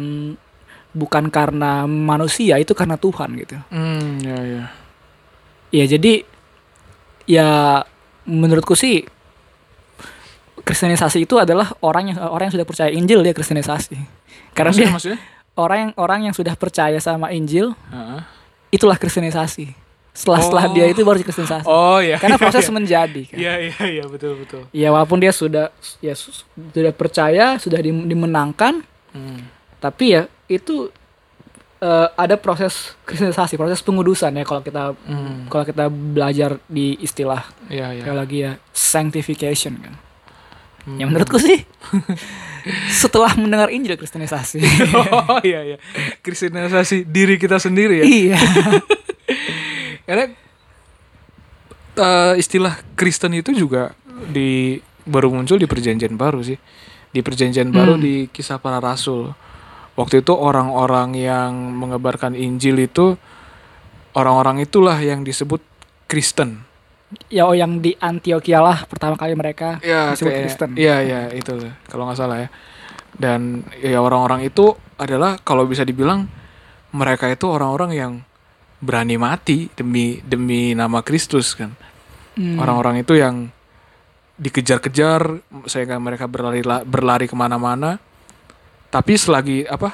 bukan 0.99 1.31
karena 1.31 1.87
manusia 1.87 2.59
itu 2.59 2.75
karena 2.75 2.99
Tuhan 2.99 3.31
gitu 3.39 3.55
Hmm, 3.71 4.19
ya 4.19 4.39
ya. 4.43 4.65
ya 5.71 5.85
jadi 5.87 6.27
ya 7.25 7.49
menurutku 8.25 8.75
sih 8.75 9.07
kristenisasi 10.59 11.25
itu 11.25 11.39
adalah 11.39 11.71
orang 11.81 12.13
yang 12.13 12.19
orang 12.21 12.51
yang 12.51 12.57
sudah 12.57 12.67
percaya 12.67 12.91
Injil 12.91 13.23
dia 13.23 13.33
kristenisasi 13.33 13.97
karena 14.53 14.69
Maksudnya, 14.69 14.85
dia 14.85 14.93
maksudnya? 14.93 15.19
orang 15.57 15.79
yang 15.79 15.93
orang 15.97 16.21
yang 16.27 16.35
sudah 16.35 16.55
percaya 16.55 16.99
sama 16.99 17.31
Injil 17.31 17.73
Heeh. 17.89 18.21
itulah 18.71 18.97
kristenisasi 18.97 19.73
setelah 20.11 20.43
setelah 20.43 20.65
Oh. 20.67 20.75
dia 20.75 20.85
itu 20.85 21.01
baru 21.01 21.23
kristenisasi 21.23 21.65
Oh 21.65 22.03
iya. 22.03 22.19
karena 22.19 22.37
proses 22.43 22.67
iya. 22.67 22.75
menjadi 22.75 23.23
kan. 23.25 23.37
Iya 23.39 23.53
iya 23.63 23.83
iya 23.89 24.05
betul 24.05 24.35
betul. 24.37 24.63
Ya 24.73 24.91
walaupun 24.91 25.17
dia 25.17 25.31
sudah 25.31 25.71
ya 26.01 26.11
sudah 26.13 26.91
percaya, 26.91 27.55
sudah 27.57 27.79
dim- 27.79 28.03
dimenangkan, 28.05 28.83
Hmm. 29.09 29.47
tapi 29.79 30.13
ya 30.13 30.27
itu 30.49 30.89
eh, 31.79 32.09
ada 32.11 32.35
proses 32.35 32.99
kristenisasi, 33.05 33.55
proses 33.55 33.79
pengudusan 33.81 34.35
ya 34.35 34.43
kalau 34.43 34.61
kita 34.61 34.99
Hmm. 35.07 35.47
kalau 35.47 35.63
kita 35.63 35.87
belajar 35.87 36.59
di 36.67 36.99
istilah 36.99 37.47
Iya 37.69 37.95
iya. 37.95 38.03
teologi 38.03 38.39
ya 38.43 38.53
sanctification 38.73 39.79
kan. 39.79 39.95
Hmm. 40.83 40.99
Ya 40.99 41.05
menurutku 41.07 41.39
sih 41.39 41.63
setelah 43.01 43.37
mendengar 43.37 43.69
Injil 43.69 43.95
kristenisasi. 43.95 44.59
oh 45.31 45.39
iya 45.41 45.63
iya. 45.65 45.77
Kristenisasi 46.19 47.05
diri 47.05 47.37
kita 47.37 47.61
sendiri 47.61 48.03
ya. 48.03 48.05
iya. 48.05 48.39
Karena 50.09 50.25
eh, 51.95 52.35
istilah 52.37 52.75
Kristen 52.95 53.37
itu 53.37 53.53
juga 53.53 53.93
di 54.29 54.81
baru 55.05 55.31
muncul 55.31 55.57
di 55.57 55.69
Perjanjian 55.69 56.17
Baru 56.17 56.43
sih. 56.43 56.57
Di 57.09 57.21
Perjanjian 57.21 57.71
Baru 57.71 57.95
Hmm. 57.95 58.03
di 58.03 58.15
Kisah 58.29 58.59
Para 58.59 58.79
Rasul. 58.79 59.33
Waktu 59.99 60.23
itu 60.23 60.31
orang-orang 60.31 61.13
yang 61.13 61.51
mengabarkan 61.75 62.39
Injil 62.39 62.79
itu 62.79 63.19
orang-orang 64.15 64.63
itulah 64.63 64.95
yang 64.97 65.23
disebut 65.23 65.59
Kristen. 66.07 66.63
ya 67.33 67.49
oh 67.49 67.57
yang 67.57 67.81
di 67.81 67.97
Antioquia 67.97 68.61
lah 68.61 68.85
pertama 68.85 69.17
kali 69.17 69.33
mereka 69.33 69.81
Ya, 69.81 70.13
disebut 70.13 70.29
kayak- 70.29 70.43
Kristen. 70.45 70.69
Iya, 70.77 70.97
iya, 71.01 71.21
itu 71.33 71.57
kalau 71.89 72.05
nggak 72.05 72.17
salah 72.17 72.39
ya. 72.39 72.49
Dan 73.11 73.65
ya 73.81 73.99
orang-orang 73.99 74.45
itu 74.45 74.77
adalah 74.95 75.41
kalau 75.41 75.65
bisa 75.65 75.83
dibilang 75.83 76.29
mereka 76.93 77.27
itu 77.27 77.49
orang-orang 77.49 77.91
yang 77.93 78.13
berani 78.79 79.17
mati 79.17 79.67
demi 79.73 80.21
demi 80.23 80.77
nama 80.77 81.01
Kristus 81.01 81.57
kan. 81.57 81.73
Hmm. 82.37 82.61
Orang-orang 82.61 83.01
itu 83.01 83.17
yang 83.17 83.49
dikejar-kejar 84.37 85.43
sehingga 85.67 85.99
mereka 85.99 86.31
berlari 86.31 86.63
berlari 86.85 87.27
ke 87.27 87.35
mana-mana. 87.35 87.99
Tapi 88.89 89.13
selagi 89.17 89.69
apa 89.69 89.91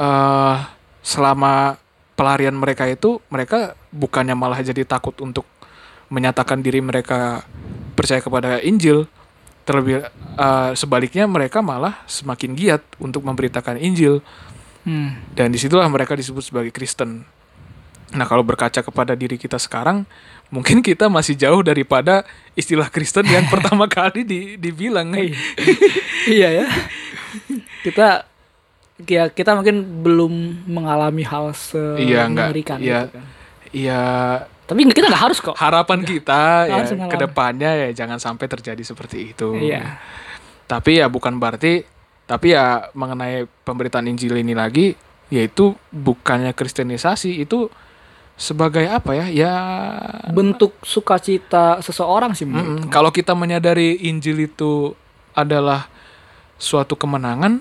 eh 0.00 0.56
selama 1.00 1.76
pelarian 2.16 2.52
mereka 2.52 2.84
itu 2.84 3.20
mereka 3.32 3.72
bukannya 3.88 4.36
malah 4.36 4.60
jadi 4.60 4.84
takut 4.84 5.16
untuk 5.24 5.48
menyatakan 6.12 6.60
diri 6.60 6.84
mereka 6.84 7.44
percaya 7.96 8.20
kepada 8.20 8.60
Injil 8.60 9.08
terlebih 9.64 10.04
eh, 10.36 10.70
sebaliknya 10.76 11.24
mereka 11.24 11.64
malah 11.64 12.04
semakin 12.04 12.52
giat 12.52 12.82
untuk 13.00 13.24
memberitakan 13.24 13.80
Injil 13.80 14.20
Hmm. 14.80 15.12
dan 15.36 15.52
di 15.52 15.60
situlah 15.60 15.84
mereka 15.92 16.16
disebut 16.16 16.40
sebagai 16.40 16.72
Kristen. 16.72 17.20
Nah 18.16 18.24
kalau 18.24 18.40
berkaca 18.40 18.80
kepada 18.80 19.12
diri 19.12 19.36
kita 19.36 19.60
sekarang, 19.60 20.08
mungkin 20.48 20.80
kita 20.80 21.12
masih 21.12 21.36
jauh 21.36 21.60
daripada 21.60 22.24
istilah 22.56 22.88
Kristen 22.88 23.28
yang 23.28 23.44
pertama 23.52 23.84
kali 23.86 24.24
di, 24.24 24.56
dibilang. 24.56 25.12
iya 26.24 26.48
ya. 26.64 26.66
Kita 27.80 28.28
ya 29.08 29.32
kita 29.32 29.56
mungkin 29.56 30.04
belum 30.04 30.32
mengalami 30.68 31.24
hal 31.24 31.52
Iya, 31.96 32.28
semengerikan 32.28 32.78
iya. 32.80 33.08
itu 33.08 33.10
kan. 33.16 33.24
Iya 33.70 34.02
Tapi 34.66 34.86
kita 34.86 35.06
nggak 35.06 35.24
harus 35.30 35.38
kok. 35.42 35.54
harapan 35.58 36.02
kita 36.02 36.66
ya 36.66 36.82
mengalami. 36.86 37.10
ke 37.10 37.16
depannya 37.18 37.70
ya 37.74 37.88
jangan 37.90 38.18
sampai 38.18 38.46
terjadi 38.46 38.82
seperti 38.82 39.34
itu. 39.34 39.56
Iya. 39.56 39.98
Tapi 40.70 41.02
ya 41.02 41.10
bukan 41.10 41.42
berarti, 41.42 41.82
tapi 42.26 42.54
ya 42.54 42.86
mengenai 42.94 43.50
pemberitaan 43.66 44.06
Injil 44.06 44.38
ini 44.38 44.54
lagi, 44.54 44.94
yaitu 45.26 45.74
bukannya 45.90 46.54
kristenisasi 46.54 47.42
itu 47.42 47.66
sebagai 48.38 48.86
apa 48.86 49.18
ya? 49.18 49.26
Ya 49.26 49.54
Bentuk 50.30 50.78
sukacita 50.86 51.82
seseorang 51.82 52.38
sih 52.38 52.46
Mm-mm. 52.46 52.54
menurutku. 52.86 52.94
Kalau 52.94 53.10
kita 53.10 53.34
menyadari 53.34 54.06
Injil 54.06 54.46
itu 54.46 54.94
adalah 55.34 55.90
suatu 56.54 56.94
kemenangan, 56.94 57.58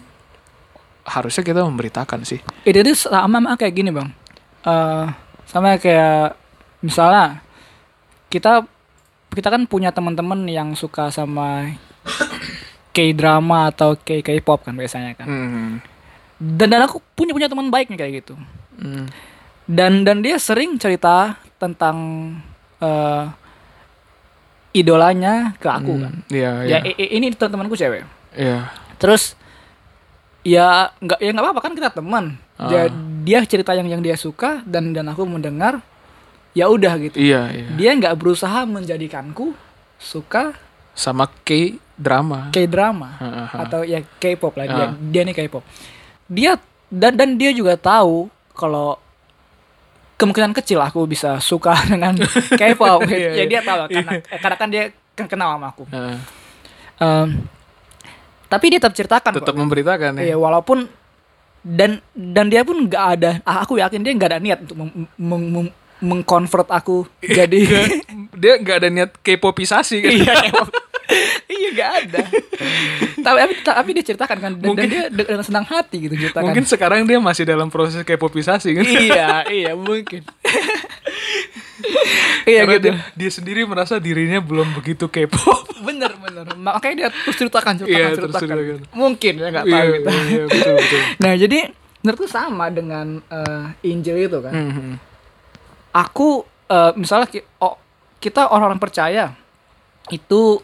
harusnya 1.09 1.41
kita 1.41 1.65
memberitakan 1.65 2.21
sih. 2.21 2.39
Itu 2.63 2.79
tuh 2.85 2.95
sama 2.95 3.41
sama 3.41 3.57
kayak 3.57 3.73
gini 3.73 3.89
bang. 3.89 4.09
Eh 4.63 5.05
sama 5.49 5.81
kayak 5.81 6.37
misalnya 6.85 7.41
kita 8.29 8.63
kita 9.33 9.49
kan 9.49 9.65
punya 9.65 9.89
teman-teman 9.89 10.45
yang 10.45 10.77
suka 10.77 11.09
sama 11.09 11.73
K-drama 12.93 13.69
atau 13.69 13.97
K 13.97 14.21
K-pop 14.21 14.65
kan 14.65 14.73
biasanya 14.77 15.17
kan. 15.17 15.27
Hmm. 15.27 15.69
Dan 16.37 16.69
dan 16.71 16.85
aku 16.85 17.01
punya 17.17 17.33
punya 17.33 17.49
teman 17.49 17.69
baik 17.69 17.89
nih 17.93 17.99
kayak 17.99 18.13
gitu. 18.23 18.33
Hmm. 18.77 19.09
Dan 19.69 20.05
dan 20.05 20.21
dia 20.25 20.37
sering 20.41 20.77
cerita 20.81 21.37
tentang 21.61 21.97
eh 22.81 23.25
idolanya 24.73 25.57
ke 25.57 25.65
aku 25.69 25.93
kan. 25.97 26.13
Iya, 26.29 26.51
Ya 26.65 26.77
iya. 26.85 27.07
ini 27.09 27.33
temanku 27.33 27.73
cewek. 27.73 28.05
Iya. 28.37 28.69
Terus 29.01 29.33
ya 30.41 30.93
nggak 30.95 31.19
ya 31.19 31.29
nggak 31.29 31.45
apa-apa 31.45 31.61
kan 31.61 31.73
kita 31.73 31.89
teman. 31.89 32.25
Dia, 32.59 32.81
Ah. 32.81 32.91
dia 33.23 33.39
cerita 33.43 33.71
yang 33.71 33.87
yang 33.87 34.01
dia 34.01 34.15
suka 34.15 34.59
dan 34.63 34.91
dan 34.91 35.07
aku 35.07 35.23
mendengar 35.23 35.79
ya 36.51 36.67
udah 36.67 36.99
gitu. 36.99 37.15
Iya, 37.15 37.41
iya. 37.49 37.67
Dia 37.71 37.91
nggak 37.93 38.15
berusaha 38.15 38.63
menjadikanku 38.63 39.55
suka 39.95 40.55
Sama 40.91 41.31
K 41.41 41.79
drama. 41.95 42.51
K-drama 42.51 43.15
Heeh. 43.15 43.47
atau 43.53 43.79
ya 43.81 43.99
K-pop 44.17 44.51
lah 44.53 44.65
dia 44.65 44.85
Ah. 44.85 44.91
dia 44.91 45.21
nih 45.23 45.35
K-pop. 45.37 45.63
Dia 46.25 46.59
dan 46.89 47.15
dan 47.15 47.29
dia 47.35 47.51
juga 47.51 47.75
tahu 47.75 48.27
kalau 48.51 48.99
kemungkinan 50.15 50.51
kecil 50.53 50.79
aku 50.79 51.03
bisa 51.05 51.39
suka 51.39 51.71
dengan 51.91 52.19
K-pop. 52.51 53.07
Iya, 53.07 53.15
ya 53.29 53.31
iya. 53.37 53.43
dia 53.47 53.61
tahu 53.61 53.87
karena 53.87 54.11
eh, 54.19 54.39
karena 54.39 54.57
kan 54.57 54.67
dia 54.67 54.83
kan 55.13 55.25
kenal 55.27 55.55
sama 55.55 55.71
aku. 55.71 55.83
Heeh. 55.87 56.17
Em, 56.99 57.27
tapi 58.49 58.65
dia 58.67 58.79
tetap 58.79 58.91
ceritakan 58.91 59.31
kok. 59.31 59.39
Tetap 59.39 59.55
memberitakan 59.55 60.11
ya. 60.17 60.33
Iya, 60.33 60.35
walaupun 60.35 60.89
dan 61.59 61.99
dan 62.11 62.47
dia 62.47 62.63
pun 62.63 62.81
nggak 62.81 63.05
ada, 63.13 63.31
ah, 63.43 63.61
aku 63.61 63.77
yakin 63.77 63.99
dia 63.99 64.11
nggak 64.11 64.29
ada 64.29 64.39
niat 64.39 64.59
untuk 64.63 64.75
meng, 64.75 64.91
meng, 65.15 65.43
meng- 65.47 65.75
mengkonvert 65.99 66.65
aku 66.65 67.03
jadi 67.37 67.59
Dia 68.31 68.55
nggak 68.55 68.77
ada 68.77 68.89
niat 68.89 69.11
K-popisasi 69.19 69.99
kan. 69.99 70.11
iya 70.11 70.33
iya 71.51 71.67
nggak 71.69 71.91
ada. 71.99 72.21
tapi 73.19 73.37
tapi 73.37 73.53
tapi 73.59 73.89
dia 73.91 74.03
ceritakan 74.05 74.37
kan 74.39 74.51
dan, 74.55 74.63
dan 74.63 74.67
Mungkin- 74.69 74.89
dia 74.89 75.03
dengan 75.11 75.43
senang 75.43 75.65
hati 75.65 76.07
gitu 76.07 76.15
ceritakan. 76.17 76.47
Mungkin 76.47 76.63
sekarang 76.63 77.03
dia 77.03 77.19
masih 77.19 77.43
dalam 77.43 77.67
proses 77.67 77.99
K-popisasi 78.01 78.69
kan. 78.73 78.83
iya 78.87 79.29
iya 79.45 79.71
mungkin. 79.75 80.23
iya 82.45 82.61
Karena 82.61 82.75
gitu. 82.75 82.85
dia, 82.85 82.93
dia 83.15 83.31
sendiri 83.31 83.61
merasa 83.63 83.97
dirinya 83.97 84.39
belum 84.39 84.73
begitu 84.73 85.05
K-pop. 85.05 85.67
Bener 85.87 86.11
bener. 86.13 86.45
Makanya 86.55 86.95
dia 86.97 87.09
terus 87.09 87.35
ceritakan 87.35 87.73
ceritakan 87.77 87.97
Iya, 87.97 88.07
terus 88.11 88.31
ceritakan. 88.31 88.47
ceritakan. 88.57 88.79
Mungkin 88.93 89.33
ya 89.33 89.47
nggak 89.49 89.65
tahu. 89.65 89.71
Iya, 89.71 89.95
gitu. 89.95 90.09
iya, 90.27 90.43
betul, 90.45 90.73
betul. 90.75 90.99
Nah 91.21 91.33
jadi 91.35 91.59
menurutku 91.99 92.27
sama 92.27 92.65
dengan 92.69 93.07
eh, 93.25 93.65
Injil 93.85 94.17
itu 94.21 94.39
kan. 94.39 94.53
Mhm. 94.53 94.91
aku 95.89 96.41
eh, 96.65 96.91
misalnya 96.93 97.25
ki- 97.27 97.47
oh, 97.57 97.75
kita 98.17 98.45
orang-orang 98.47 98.77
percaya 98.77 99.33
itu 100.07 100.61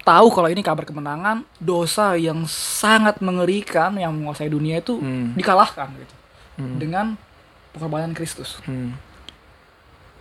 tahu 0.00 0.26
kalau 0.28 0.46
ini 0.46 0.60
kabar 0.60 0.82
kemenangan 0.82 1.42
dosa 1.56 2.14
yang 2.14 2.42
sangat 2.46 3.20
mengerikan 3.20 3.92
yang 3.94 4.10
menguasai 4.12 4.46
dunia 4.46 4.78
itu 4.78 4.96
Hmm. 4.96 5.32
dikalahkan 5.32 5.90
gitu 5.94 6.14
Hmm. 6.56 6.76
dengan 6.76 7.06
pengorbanan 7.70 8.12
Kristus 8.12 8.58
Hmm. 8.62 8.94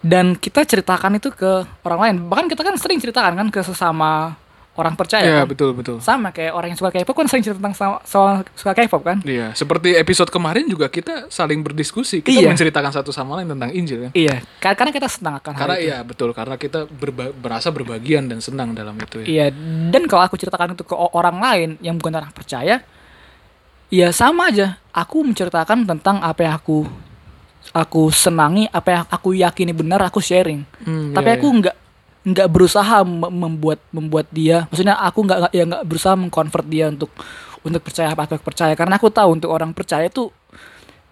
Dan 0.01 0.33
kita 0.33 0.63
ceritakan 0.63 1.15
itu 1.15 1.29
ke 1.29 1.51
orang 1.81 1.99
lain 1.99 2.15
bahkan 2.25 2.47
kita 2.47 2.62
kan 2.62 2.75
sering 2.75 2.97
ceritakan 2.97 3.35
kan 3.35 3.47
ke 3.47 3.59
sesama 3.59 4.39
orang 4.71 4.95
percaya 4.95 5.27
Iya, 5.27 5.43
kan? 5.43 5.51
betul, 5.51 5.75
betul. 5.75 5.99
sama 5.99 6.31
kayak 6.31 6.55
orang 6.55 6.71
yang 6.71 6.79
suka 6.79 6.88
K-pop 6.89 7.12
kan 7.13 7.27
sering 7.27 7.43
cerita 7.43 7.59
tentang 7.59 7.75
sama- 7.75 7.99
soal 8.01 8.47
suka 8.55 8.71
K-pop 8.71 9.03
kan 9.03 9.19
Iya, 9.21 9.51
seperti 9.51 9.91
episode 9.93 10.31
kemarin 10.31 10.63
juga 10.65 10.88
kita 10.88 11.27
saling 11.27 11.59
berdiskusi, 11.59 12.23
kita 12.23 12.39
Iya. 12.39 12.47
menceritakan 12.47 12.88
satu 12.89 13.12
sama 13.12 13.35
lain 13.35 13.51
tentang 13.51 13.75
Injil 13.75 14.07
kan. 14.07 14.12
iya 14.15 14.39
Kar- 14.57 14.79
karena 14.79 14.95
kita 14.95 15.12
senang 15.12 15.35
akan 15.35 15.51
hal 15.51 15.59
Karena 15.59 15.75
itu. 15.75 15.85
iya 15.85 15.97
betul, 15.99 16.31
karena 16.31 16.55
kita 16.55 16.88
berba- 16.88 17.35
berasa 17.35 17.67
berbagian 17.67 18.23
dan 18.25 18.39
senang 18.39 18.71
dalam 18.71 18.95
itu 18.95 19.19
ya. 19.19 19.27
Iya, 19.27 19.45
dan 19.91 20.07
kalau 20.07 20.23
aku 20.23 20.39
ceritakan 20.39 20.71
itu 20.71 20.83
ke 20.83 20.95
orang 20.95 21.38
lain 21.38 21.69
yang 21.81 21.99
bukan 21.99 22.15
orang 22.15 22.31
percaya, 22.31 22.79
ya 23.89 24.07
sama 24.12 24.47
aja. 24.47 24.79
Aku 24.91 25.21
menceritakan 25.21 25.83
tentang 25.83 26.19
apa 26.19 26.39
yang 26.39 26.55
aku 26.55 26.88
aku 27.71 28.10
senangi, 28.10 28.65
apa 28.69 28.89
yang 28.89 29.03
aku 29.08 29.29
yakini 29.34 29.71
benar, 29.71 30.01
aku 30.01 30.17
sharing. 30.19 30.65
Hmm, 30.82 31.13
Tapi 31.13 31.27
iya, 31.29 31.38
aku 31.38 31.47
iya. 31.47 31.58
nggak 31.62 31.75
nggak 32.19 32.47
berusaha 32.51 32.97
mem- 33.08 33.32
membuat 33.32 33.79
membuat 33.89 34.27
dia, 34.29 34.67
maksudnya 34.67 34.97
aku 34.97 35.23
nggak 35.23 35.38
nggak- 35.39 35.53
ya 35.55 35.63
nggak 35.65 35.84
berusaha 35.88 36.13
mengkonvert 36.13 36.67
dia 36.67 36.86
untuk 36.89 37.10
untuk 37.60 37.82
percaya 37.84 38.12
apa 38.12 38.27
aku 38.27 38.39
percaya 38.39 38.73
karena 38.75 38.95
aku 38.95 39.08
tahu 39.08 39.36
untuk 39.36 39.49
orang 39.51 39.71
percaya 39.71 40.08
itu 40.08 40.32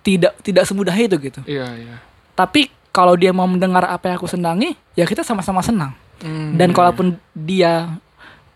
tidak 0.04 0.36
tidak 0.42 0.64
semudah 0.64 0.96
itu 0.96 1.16
gitu. 1.20 1.40
Iya, 1.44 1.68
iya. 1.76 1.96
Tapi 2.34 2.72
kalau 2.92 3.14
dia 3.14 3.30
mau 3.30 3.46
mendengar 3.46 3.86
apa 3.86 4.10
yang 4.10 4.16
aku 4.18 4.28
senangi, 4.28 4.74
ya 4.96 5.04
kita 5.04 5.22
sama-sama 5.22 5.62
senang. 5.62 5.92
Hmm, 6.18 6.58
Dan 6.58 6.72
iya, 6.72 6.76
kalaupun 6.76 7.08
dia 7.32 8.00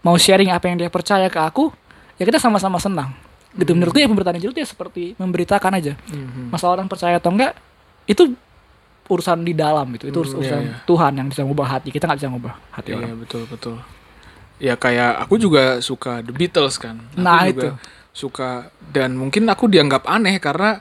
mau 0.02 0.18
sharing 0.18 0.50
apa 0.50 0.66
yang 0.66 0.82
dia 0.82 0.90
percaya 0.90 1.30
ke 1.30 1.38
aku, 1.38 1.70
ya 2.18 2.26
kita 2.26 2.42
sama-sama 2.42 2.82
senang. 2.82 3.14
Gitu 3.52 3.76
menurutku 3.76 4.00
ya 4.00 4.08
pemberitaan 4.08 4.40
Injil 4.40 4.56
itu 4.56 4.64
ya 4.64 4.70
seperti 4.70 5.14
memberitakan 5.16 5.72
aja. 5.78 5.94
iya. 5.94 6.26
Mhm. 6.26 6.50
Masalah 6.50 6.80
orang 6.80 6.88
percaya 6.88 7.20
atau 7.20 7.30
enggak 7.30 7.54
itu 8.06 8.34
urusan 9.06 9.42
di 9.42 9.52
dalam 9.52 9.86
gitu. 9.94 10.08
Itu 10.08 10.20
Hmm, 10.22 10.30
urusan 10.36 10.62
iya, 10.62 10.70
iya. 10.72 10.76
Tuhan 10.84 11.12
yang 11.14 11.28
bisa 11.28 11.42
mengubah 11.42 11.68
hati. 11.70 11.90
Kita 11.90 12.06
nggak 12.06 12.18
bisa 12.18 12.28
mengubah 12.28 12.54
hati 12.72 12.88
Iya, 12.92 12.98
orang. 12.98 13.18
betul, 13.20 13.42
betul. 13.46 13.76
Ya 14.58 14.74
kayak 14.76 15.20
aku 15.20 15.36
juga 15.36 15.80
suka 15.80 16.22
The 16.22 16.32
Beatles 16.32 16.78
kan. 16.78 17.02
Aku 17.12 17.18
Nah, 17.18 17.42
juga 17.44 17.52
itu. 17.52 17.68
suka 18.12 18.70
dan 18.86 19.14
mungkin 19.14 19.46
aku 19.46 19.66
dianggap 19.66 20.06
aneh 20.06 20.38
karena 20.38 20.80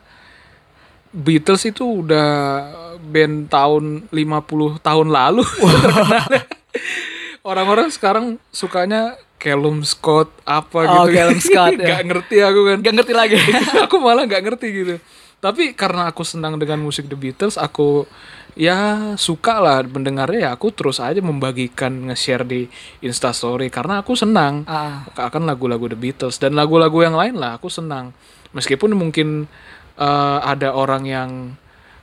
Beatles 1.11 1.65
itu 1.65 2.05
udah 2.05 2.29
band 3.03 3.49
tahun 3.49 4.07
50 4.09 4.79
tahun 4.79 5.07
lalu. 5.09 5.43
Orang-orang 7.43 7.89
sekarang 7.89 8.37
sukanya 8.51 9.17
Callum 9.35 9.81
Scott 9.81 10.29
apa 10.45 10.85
Oh, 10.85 11.09
gitu. 11.09 11.17
Callum 11.17 11.39
Scott, 11.41 11.73
ya. 11.81 11.97
Gak 11.97 12.03
ngerti 12.07 12.37
aku 12.45 12.61
kan. 12.63 12.77
Gak 12.79 12.95
ngerti 12.95 13.13
lagi. 13.17 13.35
aku 13.89 13.97
malah 13.97 14.23
nggak 14.23 14.43
ngerti 14.45 14.67
gitu. 14.71 14.95
Tapi 15.41 15.73
karena 15.73 16.13
aku 16.13 16.21
senang 16.21 16.61
dengan 16.61 16.85
musik 16.85 17.09
The 17.09 17.17
Beatles, 17.17 17.57
aku 17.57 18.05
ya 18.53 19.13
suka 19.17 19.57
lah 19.57 19.81
mendengarnya 19.89 20.39
ya 20.47 20.51
aku 20.53 20.69
terus 20.69 21.01
aja 21.01 21.23
membagikan 21.25 22.13
nge-share 22.13 22.45
di 22.45 22.69
Instastory 23.01 23.73
karena 23.73 24.05
aku 24.05 24.13
senang 24.19 24.69
Ah. 24.69 25.07
akan 25.17 25.49
lagu-lagu 25.49 25.89
The 25.89 25.97
Beatles 25.97 26.37
dan 26.37 26.59
lagu-lagu 26.59 27.01
yang 27.01 27.17
lain 27.17 27.41
lah 27.41 27.57
aku 27.57 27.73
senang. 27.73 28.13
Meskipun 28.53 28.93
mungkin 28.93 29.49
eh, 29.97 30.39
ada 30.45 30.77
orang 30.77 31.09
yang 31.09 31.31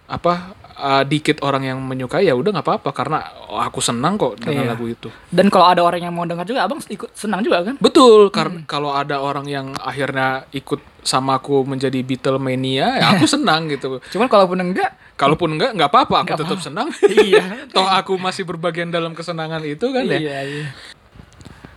apa 0.07 0.55
eh, 0.77 1.03
dikit 1.09 1.41
orang 1.41 1.65
yang 1.65 1.79
menyukai 1.81 2.29
ya 2.29 2.37
udah 2.37 2.53
nggak 2.53 2.65
apa-apa 2.65 2.89
karena 2.93 3.25
oh, 3.49 3.57
aku 3.57 3.81
senang 3.81 4.15
kok 4.15 4.37
dengan 4.37 4.69
Iya. 4.69 4.71
lagu 4.77 4.85
itu. 4.85 5.09
Dan 5.33 5.49
kalau 5.49 5.67
ada 5.67 5.81
orang 5.81 6.01
yang 6.05 6.13
mau 6.13 6.23
dengar 6.29 6.45
juga, 6.45 6.63
abang 6.63 6.77
ikut 6.85 7.09
senang 7.17 7.41
juga 7.41 7.65
kan? 7.65 7.75
Betul, 7.81 8.29
karena 8.29 8.61
kalau 8.69 8.93
ada 8.93 9.19
orang 9.19 9.49
yang 9.49 9.73
akhirnya 9.81 10.45
ikut 10.53 10.79
sama 11.01 11.41
aku 11.41 11.65
menjadi 11.65 11.99
Beatlemania, 12.05 13.01
ya 13.01 13.05
aku 13.17 13.25
senang 13.35 13.65
gitu. 13.67 13.97
Cuman 14.13 14.29
kalaupun 14.29 14.61
enggak, 14.61 14.93
Kalaupun 15.17 15.57
enggak, 15.57 15.73
nggak 15.73 15.89
apa-apa, 15.89 16.15
aku 16.21 16.33
tetap 16.37 16.59
senang. 16.61 16.93
iya. 17.25 17.41
Toh 17.75 17.89
aku 17.89 18.21
masih 18.21 18.45
berbagian 18.45 18.93
dalam 18.93 19.17
kesenangan 19.17 19.65
itu 19.65 19.89
kan 19.89 20.05
ya. 20.05 20.21
Iya, 20.21 20.39
iya. 20.45 20.65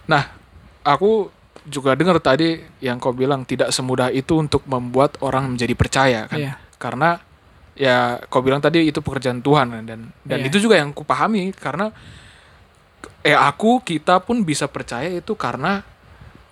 Nah, 0.04 0.28
aku 0.84 1.32
juga 1.64 1.96
dengar 1.96 2.20
tadi 2.20 2.60
yang 2.84 3.00
kau 3.00 3.16
bilang 3.16 3.48
tidak 3.48 3.72
semudah 3.72 4.12
itu 4.12 4.36
untuk 4.36 4.60
membuat 4.68 5.16
orang 5.24 5.56
menjadi 5.56 5.72
percaya 5.72 6.20
kan. 6.28 6.36
Iya. 6.36 6.52
Karena 6.76 7.16
ya 7.80 7.96
kau 8.28 8.44
bilang 8.44 8.60
tadi 8.60 8.84
itu 8.84 9.00
pekerjaan 9.00 9.40
Tuhan 9.40 9.72
dan 9.80 10.12
dan 10.20 10.38
Iya. 10.38 10.46
itu 10.46 10.60
juga 10.60 10.76
yang 10.76 10.92
kupahami 10.92 11.48
karena 11.50 11.88
eh 13.20 13.32
aku 13.32 13.80
kita 13.80 14.20
pun 14.20 14.44
bisa 14.44 14.68
percaya 14.68 15.08
itu 15.08 15.32
karena 15.32 15.80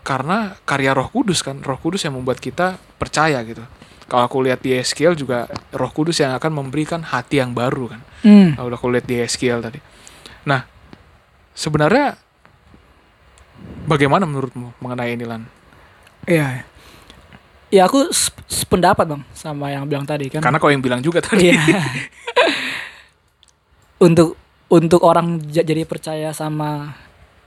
karena 0.01 0.57
karya 0.65 0.97
Roh 0.97 1.05
Kudus 1.07 1.45
kan 1.45 1.61
Roh 1.61 1.77
Kudus 1.77 2.01
yang 2.03 2.17
membuat 2.17 2.41
kita 2.41 2.81
percaya 2.97 3.45
gitu 3.45 3.61
kalau 4.09 4.25
aku 4.25 4.41
lihat 4.41 4.65
di 4.65 4.73
Ezekiel 4.73 5.13
juga 5.13 5.45
Roh 5.71 5.93
Kudus 5.93 6.17
yang 6.17 6.33
akan 6.33 6.49
memberikan 6.55 7.05
hati 7.05 7.39
yang 7.39 7.53
baru 7.53 7.93
kan 7.93 8.01
Hmm. 8.19 8.57
kalau 8.57 8.73
aku 8.73 8.89
lihat 8.89 9.05
di 9.05 9.21
Ezekiel 9.21 9.61
tadi 9.61 9.79
nah 10.43 10.65
sebenarnya 11.53 12.17
bagaimana 13.85 14.25
menurutmu 14.25 14.81
mengenai 14.81 15.13
ini 15.13 15.25
lan 15.25 15.43
Iya. 16.25 16.65
Ya 17.69 17.85
aku 17.85 18.09
sep- 18.09 18.49
sependapat 18.49 19.05
bang 19.05 19.23
sama 19.31 19.69
yang 19.69 19.85
bilang 19.85 20.03
tadi 20.03 20.27
kan. 20.29 20.41
karena 20.41 20.57
kau 20.57 20.69
yang 20.69 20.81
bilang 20.81 20.99
juga 20.99 21.21
tadi 21.21 21.53
Iya. 21.53 21.59
untuk 24.07 24.37
untuk 24.69 25.01
orang 25.01 25.41
jadi 25.43 25.85
percaya 25.85 26.31
sama 26.33 26.97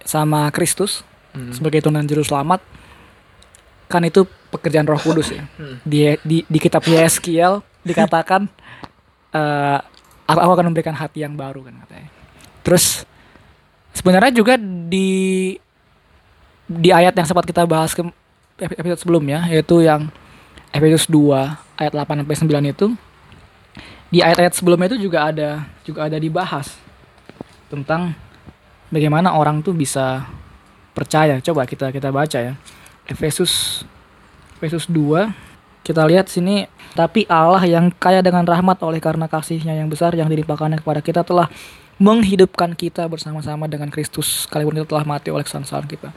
sama 0.01 0.49
Kristus 0.49 1.05
Hmm. 1.31 1.47
sebagai 1.55 1.79
Tuhan 1.79 2.03
Juru 2.03 2.21
Selamat 2.21 2.59
kan 3.87 4.03
itu 4.03 4.27
pekerjaan 4.51 4.83
Roh 4.83 4.99
Kudus 4.99 5.31
ya. 5.31 5.47
Hmm. 5.55 5.79
Di 5.81 6.19
di 6.21 6.43
di 6.43 6.59
kitab 6.59 6.83
Yeskiel 6.83 7.63
dikatakan 7.81 8.51
eh 9.31 9.79
aku, 10.27 10.37
aku 10.37 10.51
akan 10.51 10.65
memberikan 10.67 10.91
hati 10.91 11.23
yang 11.23 11.33
baru 11.33 11.63
kan 11.63 11.79
katanya. 11.81 12.11
Terus 12.61 13.07
sebenarnya 13.95 14.35
juga 14.35 14.59
di 14.59 15.55
di 16.67 16.89
ayat 16.91 17.15
yang 17.15 17.23
sempat 17.23 17.47
kita 17.47 17.63
bahas 17.63 17.95
ke 17.95 18.03
episode 18.61 19.01
sebelumnya 19.01 19.49
yaitu 19.49 19.81
yang 19.81 20.13
Efesus 20.71 21.09
2 21.09 21.81
ayat 21.81 21.91
8 21.91 22.23
sampai 22.23 22.63
9 22.69 22.73
itu 22.73 22.87
di 24.11 24.19
ayat-ayat 24.19 24.53
sebelumnya 24.53 24.91
itu 24.91 25.07
juga 25.07 25.31
ada 25.31 25.65
juga 25.87 26.07
ada 26.07 26.19
dibahas 26.19 26.75
tentang 27.71 28.11
bagaimana 28.91 29.31
orang 29.31 29.63
tuh 29.63 29.71
bisa 29.71 30.27
percaya. 30.91 31.39
Coba 31.39 31.63
kita 31.63 31.89
kita 31.95 32.11
baca 32.11 32.39
ya. 32.39 32.53
Efesus 33.07 33.83
Efesus 34.59 34.85
2 34.91 35.31
kita 35.81 36.05
lihat 36.05 36.27
sini 36.27 36.67
tapi 36.93 37.25
Allah 37.25 37.63
yang 37.65 37.89
kaya 37.89 38.19
dengan 38.19 38.43
rahmat 38.43 38.83
oleh 38.83 38.99
karena 38.99 39.25
kasihnya 39.25 39.73
yang 39.73 39.87
besar 39.87 40.11
yang 40.13 40.27
dilimpahkannya 40.27 40.83
kepada 40.83 40.99
kita 40.99 41.23
telah 41.23 41.47
menghidupkan 41.97 42.75
kita 42.75 43.07
bersama-sama 43.07 43.65
dengan 43.71 43.87
Kristus 43.87 44.45
sekalipun 44.45 44.75
kita 44.75 44.87
telah 44.91 45.07
mati 45.07 45.31
oleh 45.31 45.47
kesalahan 45.47 45.87
kita. 45.87 46.11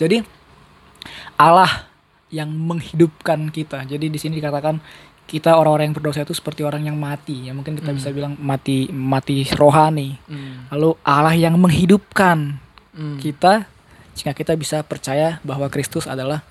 Jadi 0.00 0.24
Allah 1.38 1.88
yang 2.30 2.50
menghidupkan 2.50 3.50
kita. 3.54 3.86
Jadi 3.86 4.10
di 4.10 4.18
sini 4.18 4.42
dikatakan 4.42 4.82
kita 5.24 5.56
orang-orang 5.56 5.90
yang 5.90 5.96
berdosa 5.96 6.26
itu 6.26 6.36
seperti 6.36 6.66
orang 6.66 6.84
yang 6.84 6.98
mati. 6.98 7.48
Ya 7.48 7.52
mungkin 7.56 7.78
kita 7.80 7.96
bisa 7.96 8.12
bilang 8.12 8.36
mati 8.36 8.90
mati 8.92 9.46
rohani. 9.56 10.20
Hmm. 10.28 10.68
Lalu 10.74 10.90
Allah 11.06 11.34
yang 11.36 11.56
menghidupkan 11.56 12.60
Hmm. 12.94 13.18
kita 13.18 13.66
sehingga 14.14 14.30
kita 14.38 14.54
bisa 14.54 14.78
percaya 14.86 15.42
bahwa 15.42 15.66
Kristus 15.66 16.06
adalah 16.06 16.46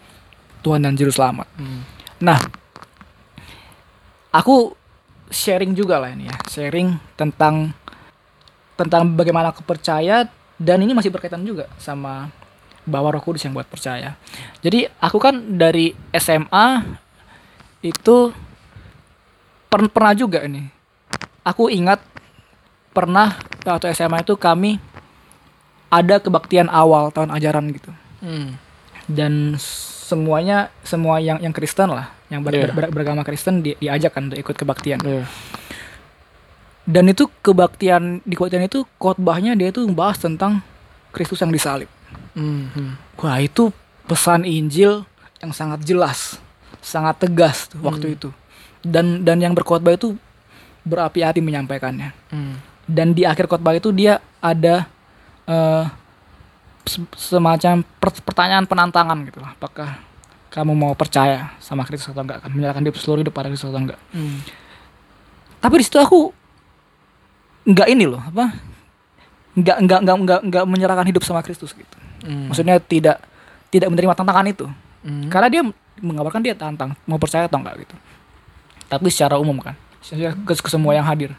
Tuhan 0.59 0.83
dan 0.83 0.91
Juru 0.99 1.07
Selamat. 1.07 1.47
Hmm. 1.55 1.87
Nah, 2.19 2.35
aku 4.35 4.75
sharing 5.31 5.71
juga 5.71 6.03
lah 6.03 6.11
ini 6.11 6.27
ya, 6.27 6.35
sharing 6.51 6.99
tentang 7.15 7.71
tentang 8.75 9.07
bagaimana 9.15 9.55
aku 9.55 9.63
percaya 9.63 10.27
dan 10.59 10.83
ini 10.83 10.91
masih 10.91 11.15
berkaitan 11.15 11.47
juga 11.47 11.71
sama 11.79 12.27
bahwa 12.83 13.11
Roh 13.11 13.21
Kudus 13.21 13.41
yang 13.41 13.53
buat 13.53 13.65
percaya. 13.65 14.15
Jadi 14.59 14.87
aku 14.97 15.17
kan 15.17 15.35
dari 15.53 15.91
SMA 16.11 16.83
itu 17.81 18.31
per- 19.67 19.89
pernah 19.89 20.13
juga 20.13 20.41
ini. 20.41 20.67
Aku 21.43 21.67
ingat 21.67 21.99
pernah 22.89 23.35
waktu 23.61 23.91
SMA 23.91 24.21
itu 24.21 24.35
kami 24.35 24.77
ada 25.89 26.17
kebaktian 26.17 26.67
awal 26.67 27.09
tahun 27.09 27.29
ajaran 27.31 27.69
gitu 27.69 27.89
Hmm. 28.17 28.55
dan 29.05 29.57
semuanya 29.59 30.73
semua 30.81 31.17
yang 31.17 31.37
yang 31.37 31.51
Kristen 31.51 31.89
lah 31.89 32.09
yang 32.27 32.41
ber- 32.41 32.53
Iya. 32.53 32.69
ber- 32.69 32.89
beragama 32.89 33.21
Kristen 33.21 33.61
di, 33.61 33.77
diajak 33.77 34.13
kan 34.13 34.25
untuk 34.25 34.39
ikut 34.39 34.55
kebaktian 34.55 34.99
Iya. 35.01 35.25
dan 36.85 37.05
itu 37.07 37.29
kebaktian 37.41 38.21
di 38.21 38.33
kebaktian 38.33 38.63
itu 38.63 38.85
khotbahnya 38.97 39.53
dia 39.53 39.69
tuh 39.69 39.85
bahas 39.89 40.17
tentang 40.17 40.61
Kristus 41.11 41.39
yang 41.39 41.49
disalib 41.49 41.87
Hmm. 42.33 42.97
Wah 43.19 43.37
itu 43.39 43.69
pesan 44.09 44.43
Injil 44.43 45.05
yang 45.39 45.51
sangat 45.51 45.83
jelas 45.83 46.39
sangat 46.83 47.15
tegas 47.23 47.71
tuh 47.71 47.79
waktu 47.79 48.19
itu. 48.19 48.29
Dan 48.83 49.23
dan 49.23 49.39
yang 49.39 49.55
berkhotbah 49.55 49.95
itu 49.95 50.15
berapi-api 50.83 51.39
menyampaikannya. 51.39 52.11
Hmm. 52.29 52.59
dan 52.83 53.15
di 53.15 53.23
akhir 53.23 53.47
khotbah 53.47 53.71
itu 53.79 53.95
dia 53.95 54.19
ada 54.43 54.83
se- 56.83 57.15
semacam 57.15 57.79
per- 57.79 58.23
pertanyaan 58.27 58.67
penantangan 58.67 59.17
gitu 59.31 59.39
lah. 59.39 59.55
Apakah 59.55 60.03
kamu 60.51 60.75
mau 60.75 60.91
percaya 60.93 61.55
sama 61.63 61.87
Kristus 61.87 62.11
atau 62.11 62.27
enggak? 62.27 62.43
Kan 62.43 62.51
menyerahkan 62.51 62.83
hidup 62.83 62.99
seluruh 62.99 63.23
hidup 63.23 63.31
pada 63.31 63.47
Kristus 63.47 63.71
atau 63.71 63.79
enggak? 63.79 63.99
Hmm. 64.11 64.43
tapi 65.63 65.79
di 65.79 65.87
situ 65.87 65.95
aku 65.95 66.35
nggak 67.63 67.87
ini 67.87 68.03
loh 68.03 68.19
apa? 68.19 68.51
Nggak 69.55 69.77
nggak 69.87 69.99
nggak 70.03 70.17
nggak 70.27 70.39
nggak 70.51 70.65
menyerahkan 70.67 71.07
hidup 71.07 71.23
sama 71.23 71.39
Kristus 71.39 71.71
gitu 71.71 72.02
Hmm. 72.23 72.47
maksudnya 72.47 72.79
tidak 72.79 73.19
tidak 73.67 73.87
menerima 73.87 74.13
tantangan 74.13 74.47
itu 74.47 74.65
Hmm. 75.03 75.27
karena 75.27 75.47
dia 75.47 75.61
mengabarkan 75.99 76.39
dia 76.39 76.55
tantang 76.55 76.95
mau 77.03 77.17
percaya 77.17 77.45
atau 77.45 77.59
enggak 77.59 77.83
gitu 77.83 77.95
tapi 78.85 79.07
secara 79.07 79.35
umum 79.35 79.57
kan 79.57 79.75
ke, 80.01 80.53
ke 80.55 80.67
semua 80.67 80.91
yang 80.91 81.03
hadir 81.03 81.35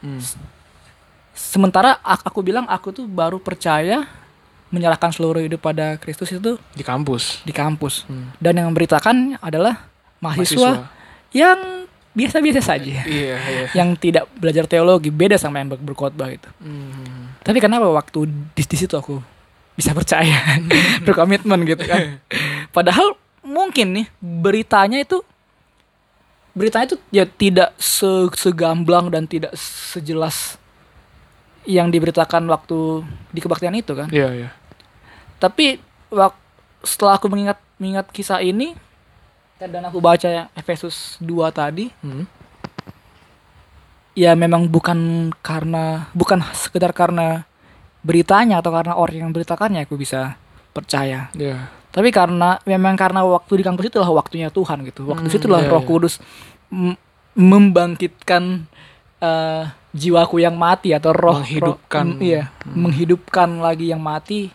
Hmm. 0.00 0.20
sementara 1.32 1.98
ak- 1.98 2.24
aku 2.24 2.40
bilang 2.40 2.64
aku 2.64 2.92
tuh 2.92 3.04
baru 3.04 3.36
percaya 3.36 4.06
menyerahkan 4.68 5.10
seluruh 5.10 5.38
hidup 5.40 5.60
pada 5.60 5.94
Kristus 5.96 6.30
itu 6.30 6.58
di 6.72 6.82
kampus. 6.82 7.42
di 7.42 7.52
kampus 7.52 8.02
Hmm. 8.04 8.30
dan 8.36 8.52
yang 8.54 8.66
memberitakan 8.68 9.38
adalah 9.38 9.86
mahasiswa, 10.18 10.88
yang 11.30 11.86
biasa-biasa 12.10 12.60
saja 12.64 13.02
Iya, 13.06 13.36
iya. 13.36 13.66
yang 13.74 13.92
tidak 13.94 14.30
belajar 14.32 14.64
teologi 14.64 15.08
beda 15.08 15.34
sama 15.34 15.58
yang 15.58 15.68
ber- 15.68 15.82
berkhotbah 15.82 16.28
itu 16.28 16.46
Hmm. 16.58 17.34
tapi 17.40 17.58
kenapa 17.58 17.86
waktu 17.86 18.24
di, 18.52 18.62
di 18.62 18.76
situ 18.76 18.94
aku 18.94 19.18
bisa 19.74 19.90
percaya 19.90 20.58
berkomitmen 21.06 21.62
gitu 21.64 21.82
kan 21.82 22.18
padahal 22.70 23.14
mungkin 23.40 23.92
nih 23.92 24.06
beritanya 24.18 24.98
itu 24.98 25.20
beritanya 26.52 26.86
itu 26.88 26.98
ya 27.10 27.26
tidak 27.26 27.74
se- 27.76 28.30
segamblang 28.32 29.10
dan 29.10 29.26
tidak 29.26 29.50
sejelas 29.54 30.54
yang 31.64 31.88
diberitakan 31.88 32.46
waktu 32.46 33.02
di 33.32 33.40
kebaktian 33.40 33.74
itu 33.74 33.92
kan 33.92 34.06
Iya, 34.08 34.28
iya. 34.32 34.48
tapi 35.36 35.80
wak- 36.08 36.38
setelah 36.80 37.16
aku 37.16 37.26
mengingat 37.26 37.58
mengingat 37.74 38.06
kisah 38.08 38.38
ini 38.38 38.76
dan 39.56 39.82
aku 39.82 39.96
baca 39.98 40.28
yang 40.28 40.46
Efesus 40.52 41.16
2 41.18 41.26
tadi 41.50 41.88
Hmm. 41.98 42.28
ya 44.14 44.36
memang 44.36 44.68
bukan 44.68 45.32
karena 45.40 46.06
bukan 46.12 46.38
sekedar 46.54 46.92
karena 46.92 47.42
beritanya 48.04 48.60
atau 48.60 48.68
karena 48.68 48.94
orang 48.94 49.16
yang 49.18 49.32
beritakannya 49.32 49.82
aku 49.82 49.96
bisa 49.96 50.36
percaya 50.70 51.32
Iya. 51.32 51.72
tapi 51.88 52.10
karena 52.10 52.60
memang 52.62 52.94
karena 52.94 53.22
waktu 53.22 53.56
di 53.56 53.64
kampus 53.64 53.88
itulah 53.88 54.10
waktunya 54.12 54.48
Tuhan 54.48 54.84
gitu 54.84 55.06
waktu 55.06 55.24
Hmm, 55.24 55.32
situlah 55.32 55.60
iya, 55.60 55.70
Roh. 55.70 55.82
Kudus 55.82 56.20
m- 56.68 56.98
membangkitkan 57.34 58.68
eh, 59.18 59.62
jiwaku 59.90 60.36
yang 60.38 60.54
mati 60.54 60.90
atau 60.90 61.10
roh 61.10 61.40
Menghidupkan. 61.40 62.06
roh- 62.10 62.20
iya 62.20 62.52
menghidupkan 62.66 63.48
lagi 63.58 63.88
yang 63.88 63.98
mati 63.98 64.52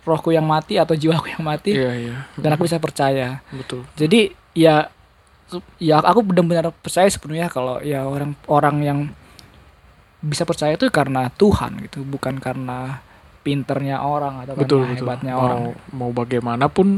rohku 0.00 0.30
yang 0.30 0.44
mati 0.44 0.76
atau 0.76 0.94
jiwaku 0.94 1.26
yang 1.30 1.42
mati 1.42 1.74
Iya, 1.74 1.90
iya. 1.92 2.14
dan 2.34 2.54
aku 2.54 2.64
bisa 2.64 2.78
percaya 2.78 3.42
Betul. 3.50 3.82
jadi 3.94 4.30
ya 4.52 4.86
ya 5.76 5.98
aku 5.98 6.22
benar-benar 6.22 6.70
percaya 6.72 7.06
sepenuhnya 7.06 7.48
kalau 7.48 7.80
ya 7.80 8.04
orang 8.04 8.38
orang 8.46 8.76
yang 8.80 8.98
bisa 10.20 10.44
percaya 10.44 10.76
itu 10.76 10.84
karena 10.88 11.32
Tuhan 11.32 11.80
gitu 11.82 12.04
bukan 12.04 12.36
karena 12.38 13.00
pinternya 13.40 14.04
orang 14.04 14.44
atau 14.44 14.52
Betul, 14.52 14.84
karena 14.84 14.92
betul. 14.92 15.00
hebatnya 15.00 15.32
mau, 15.32 15.42
orang 15.42 15.60
mau 15.90 16.10
bagaimanapun 16.12 16.88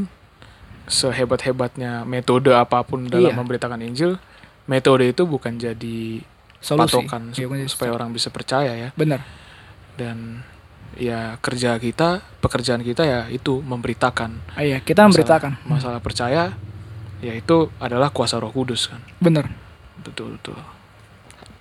sehebat-hebatnya 0.85 2.03
metode 2.03 2.51
apa 2.51 2.83
pun 2.83 3.07
dalam 3.07 3.31
Iya. 3.31 3.39
memberitakan 3.39 3.79
Injil, 3.81 4.19
metode 4.65 5.07
itu 5.07 5.23
bukan 5.23 5.55
jadi 5.55 6.19
solusi 6.59 6.99
patokan 6.99 7.31
Iya, 7.31 7.67
supaya 7.67 7.91
orang 7.91 8.11
bisa 8.11 8.27
percaya 8.27 8.75
ya. 8.75 8.89
benar 8.93 9.23
Dan 9.95 10.43
ya 10.93 11.39
kerja 11.39 11.77
kita, 11.77 12.21
pekerjaan 12.37 12.81
kita 12.81 13.01
ya 13.03 13.19
itu 13.27 13.61
memberitakan. 13.61 14.53
Ah, 14.53 14.61
iya 14.61 14.77
kita 14.77 15.05
memberitakan 15.05 15.63
Masalah 15.63 15.97
percaya 15.99 16.53
ya 17.17 17.33
itu 17.33 17.71
adalah 17.79 18.11
kuasa 18.11 18.35
Roh 18.35 18.51
Kudus 18.51 18.91
kan. 18.91 18.99
benar 19.17 19.47
Betul 20.03 20.35
betul. 20.35 20.59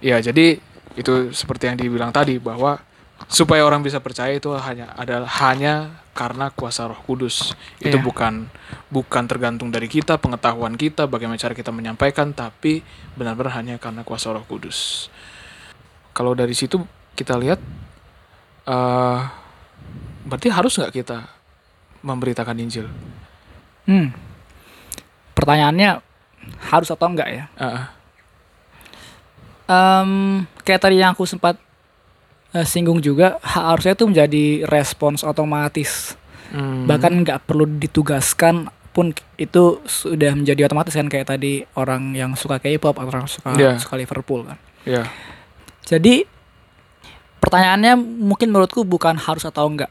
Ya 0.01 0.19
jadi 0.19 0.59
itu 0.97 1.33
seperti 1.33 1.69
yang 1.73 1.77
dibilang 1.79 2.13
tadi 2.13 2.37
bahwa 2.37 2.81
supaya 3.31 3.63
orang 3.63 3.81
bisa 3.87 4.03
percaya 4.03 4.35
itu 4.35 4.51
hanya 4.53 4.93
adalah 4.99 5.31
hanya 5.41 6.03
karena 6.13 6.53
kuasa 6.53 6.91
Roh 6.91 7.01
Kudus. 7.07 7.57
Itu 7.81 7.97
Iya. 7.97 8.05
bukan 8.05 8.51
bukan 8.93 9.25
tergantung 9.25 9.73
dari 9.73 9.89
kita, 9.89 10.21
pengetahuan 10.21 10.77
kita, 10.77 11.09
bagaimana 11.09 11.41
cara 11.41 11.57
kita 11.57 11.73
menyampaikan, 11.73 12.37
tapi 12.37 12.85
benar-benar 13.17 13.57
hanya 13.57 13.81
karena 13.81 14.05
kuasa 14.05 14.35
Roh 14.35 14.45
Kudus. 14.45 15.09
Kalau 16.13 16.37
dari 16.37 16.53
situ 16.53 16.83
kita 17.17 17.39
lihat, 17.41 17.61
eh 18.69 19.21
berarti 20.29 20.49
harus 20.53 20.77
nggak 20.77 20.93
kita 20.93 21.19
memberitakan 22.05 22.59
Injil? 22.61 22.87
Hmm. 23.89 24.13
Pertanyaannya 25.33 26.03
harus 26.69 26.89
atau 26.93 27.07
enggak 27.09 27.29
ya? 27.33 27.45
Ah, 27.57 27.83
Em, 29.73 30.45
kayak 30.63 30.81
tadi 30.81 30.97
yang 30.97 31.13
aku 31.13 31.25
sempat 31.25 31.59
eh, 32.51 32.63
singgung 32.63 32.99
juga, 32.99 33.37
ha- 33.41 33.71
harusnya 33.71 33.93
itu 33.93 34.05
menjadi 34.05 34.45
respons 34.67 35.23
otomatis. 35.23 36.15
hmm, 36.51 36.85
Bahkan 36.85 37.13
nggak 37.23 37.39
perlu 37.45 37.65
ditugaskan 37.67 38.67
pun 38.93 39.09
itu 39.35 39.63
sudah 39.83 40.33
menjadi 40.33 40.67
otomatis 40.67 40.93
kan 40.93 41.09
kayak 41.09 41.25
tadi 41.27 41.65
orang 41.75 42.13
yang 42.13 42.37
suka 42.37 42.61
K-pop 42.61 42.93
atau 42.93 43.09
orang 43.11 43.25
suka 43.25 43.57
Iya. 43.57 43.81
suka 43.81 43.97
Liverpool 43.97 44.45
kan. 44.45 44.61
ya, 44.85 45.09
Jadi 45.83 46.29
pertanyaannya 47.39 47.97
mungkin 47.97 48.53
menurutku 48.53 48.85
bukan 48.85 49.17
harus 49.17 49.43
atau 49.43 49.65
enggak. 49.65 49.89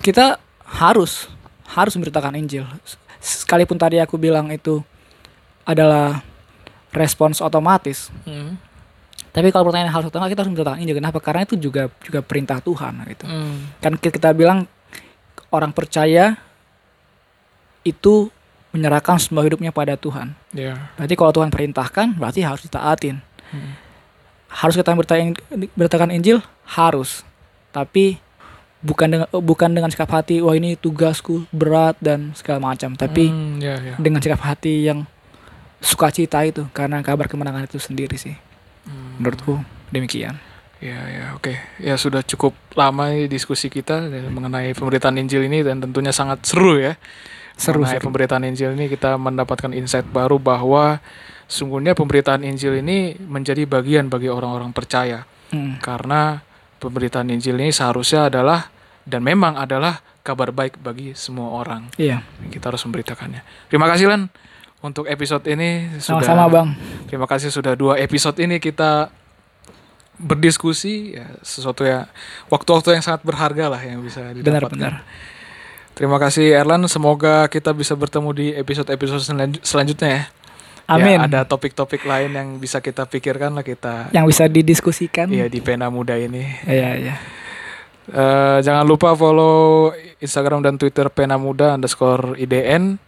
Kita 0.00 0.40
harus 0.64 1.28
harus 1.68 1.92
memberitakan 1.92 2.34
Injil. 2.34 2.64
Sekalipun 3.20 3.76
tadi 3.76 4.00
aku 4.00 4.16
bilang 4.16 4.48
itu 4.48 4.80
adalah 5.62 6.24
respons 6.90 7.38
otomatis. 7.38 8.08
Hmm, 8.24 8.56
Tapi 9.30 9.48
kalau 9.48 9.64
pertanyaan 9.64 9.90
atau 9.90 10.10
enggak 10.10 10.30
kita 10.30 10.40
harus 10.40 10.50
memberitakan 10.50 10.80
Injil. 10.80 10.96
Kenapa? 10.96 11.18
Karena 11.18 11.40
itu 11.42 11.54
juga 11.54 11.82
juga 12.00 12.20
perintah 12.20 12.58
Tuhan 12.58 12.92
gitu. 13.06 13.24
hmm, 13.24 13.78
Kan 13.78 13.92
ki- 13.94 14.10
kita 14.10 14.30
bilang 14.30 14.66
orang 15.48 15.70
percaya 15.70 16.34
itu 17.82 18.28
menyerahkan 18.70 19.18
semua 19.18 19.42
hidupnya 19.42 19.70
pada 19.70 19.94
Tuhan. 19.94 20.34
ya, 20.50 20.78
Berarti 20.94 21.14
kalau 21.14 21.32
Tuhan 21.32 21.48
perintahkan, 21.48 22.14
berarti 22.14 22.40
harus 22.40 22.62
ditaatin. 22.62 23.18
Hmm. 23.50 23.74
Harus 24.48 24.74
kita 24.74 24.90
beritakan, 24.92 25.34
beritakan 25.72 26.10
Injil, 26.12 26.38
harus. 26.68 27.22
Tapi 27.68 28.18
bukan 28.80 29.06
dengan 29.08 29.28
bukan 29.32 29.70
dengan 29.70 29.90
sikap 29.90 30.10
hati, 30.12 30.38
wah 30.38 30.52
ini 30.52 30.74
tugasku 30.74 31.46
berat 31.50 31.98
dan 31.98 32.30
segala 32.32 32.62
macam. 32.64 32.94
Tapi 32.94 33.26
Hmm, 33.26 33.58
ya, 33.58 33.74
ya. 33.76 33.94
dengan 33.96 34.18
sikap 34.18 34.38
hati 34.40 34.86
yang 34.86 35.06
sukacita 35.80 36.42
itu, 36.44 36.66
karena 36.70 36.98
kabar 37.00 37.26
kemenangan 37.26 37.64
itu 37.64 37.78
sendiri 37.78 38.14
sih. 38.14 38.34
Hmm. 38.86 39.20
Menurutku 39.20 39.60
demikian. 39.90 40.38
Ya, 40.80 40.96
ya, 41.12 41.24
oke. 41.36 41.52
Ya 41.76 41.94
sudah 42.00 42.24
cukup 42.24 42.56
lama 42.72 43.12
diskusi 43.28 43.68
kita 43.68 44.00
mengenai 44.32 44.72
pemberitaan 44.72 45.20
Injil 45.20 45.44
ini 45.44 45.60
dan 45.60 45.84
tentunya 45.84 46.08
sangat 46.08 46.40
seru 46.48 46.80
ya. 46.80 46.96
Seru, 47.60 47.84
mengenai 47.84 48.00
seru. 48.00 48.08
pemberitaan 48.08 48.44
Injil 48.48 48.72
ini 48.72 48.88
kita 48.88 49.20
mendapatkan 49.20 49.76
insight 49.76 50.08
baru 50.08 50.40
bahwa 50.40 50.96
sungguhnya 51.44 51.92
pemberitaan 51.92 52.40
Injil 52.48 52.80
ini 52.80 53.12
menjadi 53.20 53.68
bagian 53.68 54.08
bagi 54.08 54.32
orang-orang 54.32 54.72
percaya 54.72 55.28
Hmm. 55.50 55.82
karena 55.82 56.40
pemberitaan 56.78 57.26
Injil 57.28 57.58
ini 57.58 57.74
seharusnya 57.74 58.30
adalah 58.30 58.70
dan 59.04 59.20
memang 59.20 59.58
adalah 59.58 59.98
kabar 60.22 60.54
baik 60.54 60.78
bagi 60.78 61.12
semua 61.18 61.50
orang. 61.58 61.90
Iya, 61.98 62.22
Kita 62.48 62.70
harus 62.70 62.80
memberitakannya. 62.86 63.42
Terima 63.68 63.90
kasih 63.90 64.06
Lan 64.08 64.30
untuk 64.80 65.04
episode 65.06 65.44
ini 65.46 65.88
sudah 66.00 66.24
sama-sama 66.24 66.44
Bang. 66.48 66.68
Terima 67.06 67.28
kasih 67.28 67.52
sudah 67.52 67.76
dua 67.76 68.00
episode 68.00 68.36
ini 68.40 68.56
kita 68.56 69.12
berdiskusi 70.20 71.16
ya 71.16 71.32
sesuatu 71.40 71.80
ya 71.80 72.04
waktu-waktu 72.52 73.00
yang 73.00 73.04
sangat 73.04 73.24
berharga 73.24 73.72
lah 73.72 73.80
yang 73.80 74.04
bisa 74.04 74.20
didapatkan. 74.32 74.68
Benar-benar. 74.76 74.94
Terima 75.96 76.16
kasih 76.16 76.56
Erlan, 76.56 76.80
semoga 76.88 77.44
kita 77.48 77.76
bisa 77.76 77.92
bertemu 77.92 78.30
di 78.32 78.46
episode-episode 78.56 79.20
selanj- 79.20 79.60
selanjutnya 79.60 80.08
ya. 80.08 80.22
Amin. 80.90 81.22
Ya, 81.22 81.28
ada 81.28 81.40
topik-topik 81.44 82.02
lain 82.02 82.34
yang 82.34 82.48
bisa 82.56 82.82
kita 82.82 83.06
pikirkan 83.06 83.54
lah 83.54 83.62
kita 83.62 84.10
Yang 84.10 84.26
bisa 84.26 84.44
didiskusikan. 84.48 85.28
ya 85.30 85.46
di 85.46 85.60
pena 85.62 85.86
muda 85.86 86.18
ini. 86.18 86.42
Iya, 86.66 86.90
iya. 86.98 87.14
Eh, 88.10 88.58
jangan 88.64 88.82
lupa 88.82 89.14
follow 89.14 89.92
Instagram 90.18 90.66
dan 90.66 90.74
Twitter 90.76 91.06
pena 91.12 91.38
muda 91.38 91.78
underscore 91.78 92.34
IDN 92.34 92.98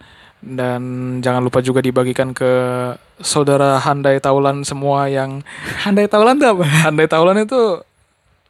dan 0.43 0.81
jangan 1.23 1.39
lupa 1.39 1.63
juga 1.63 1.79
dibagikan 1.79 2.35
ke 2.35 2.51
saudara 3.23 3.79
handai 3.79 4.19
taulan 4.19 4.67
semua 4.67 5.07
yang 5.07 5.39
Handai 5.87 6.11
taulan 6.11 6.35
tuh 6.35 6.59
apa? 6.59 6.63
Handai 6.67 7.07
Taulan 7.07 7.39
itu 7.47 7.79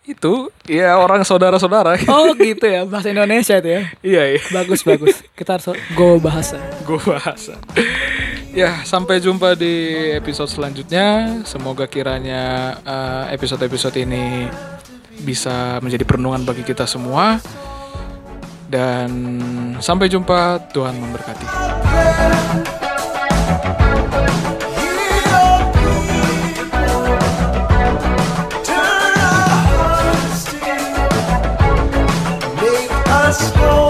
itu 0.04 0.52
ya 0.68 1.00
orang 1.00 1.24
saudara-saudara. 1.24 1.96
Oh 2.12 2.36
gitu 2.36 2.66
ya, 2.68 2.84
bahasa 2.84 3.08
Indonesia 3.08 3.56
itu 3.56 3.70
ya. 3.72 3.82
iya 4.04 4.24
iya, 4.36 4.42
Bagus 4.52 4.84
bagus. 4.84 5.24
Kita 5.32 5.56
harus 5.56 5.80
go 5.96 6.20
bahasa. 6.20 6.60
gue 6.84 7.00
bahasa. 7.00 7.56
ya 8.52 8.84
sampai 8.84 9.24
jumpa 9.24 9.56
di 9.56 10.12
episode 10.20 10.52
selanjutnya. 10.52 11.40
Semoga 11.48 11.88
kiranya 11.88 12.76
eh, 12.84 13.38
episode-episode 13.40 13.96
ini 14.04 14.52
bisa 15.24 15.80
menjadi 15.80 16.04
perenungan 16.04 16.44
bagi 16.44 16.68
kita 16.68 16.84
semua. 16.84 17.40
Dan 18.68 19.10
sampai 19.80 20.10
jumpa, 20.10 20.60
Tuhan 20.74 20.98
memberkati. 20.98 21.46
Turn 33.34 33.83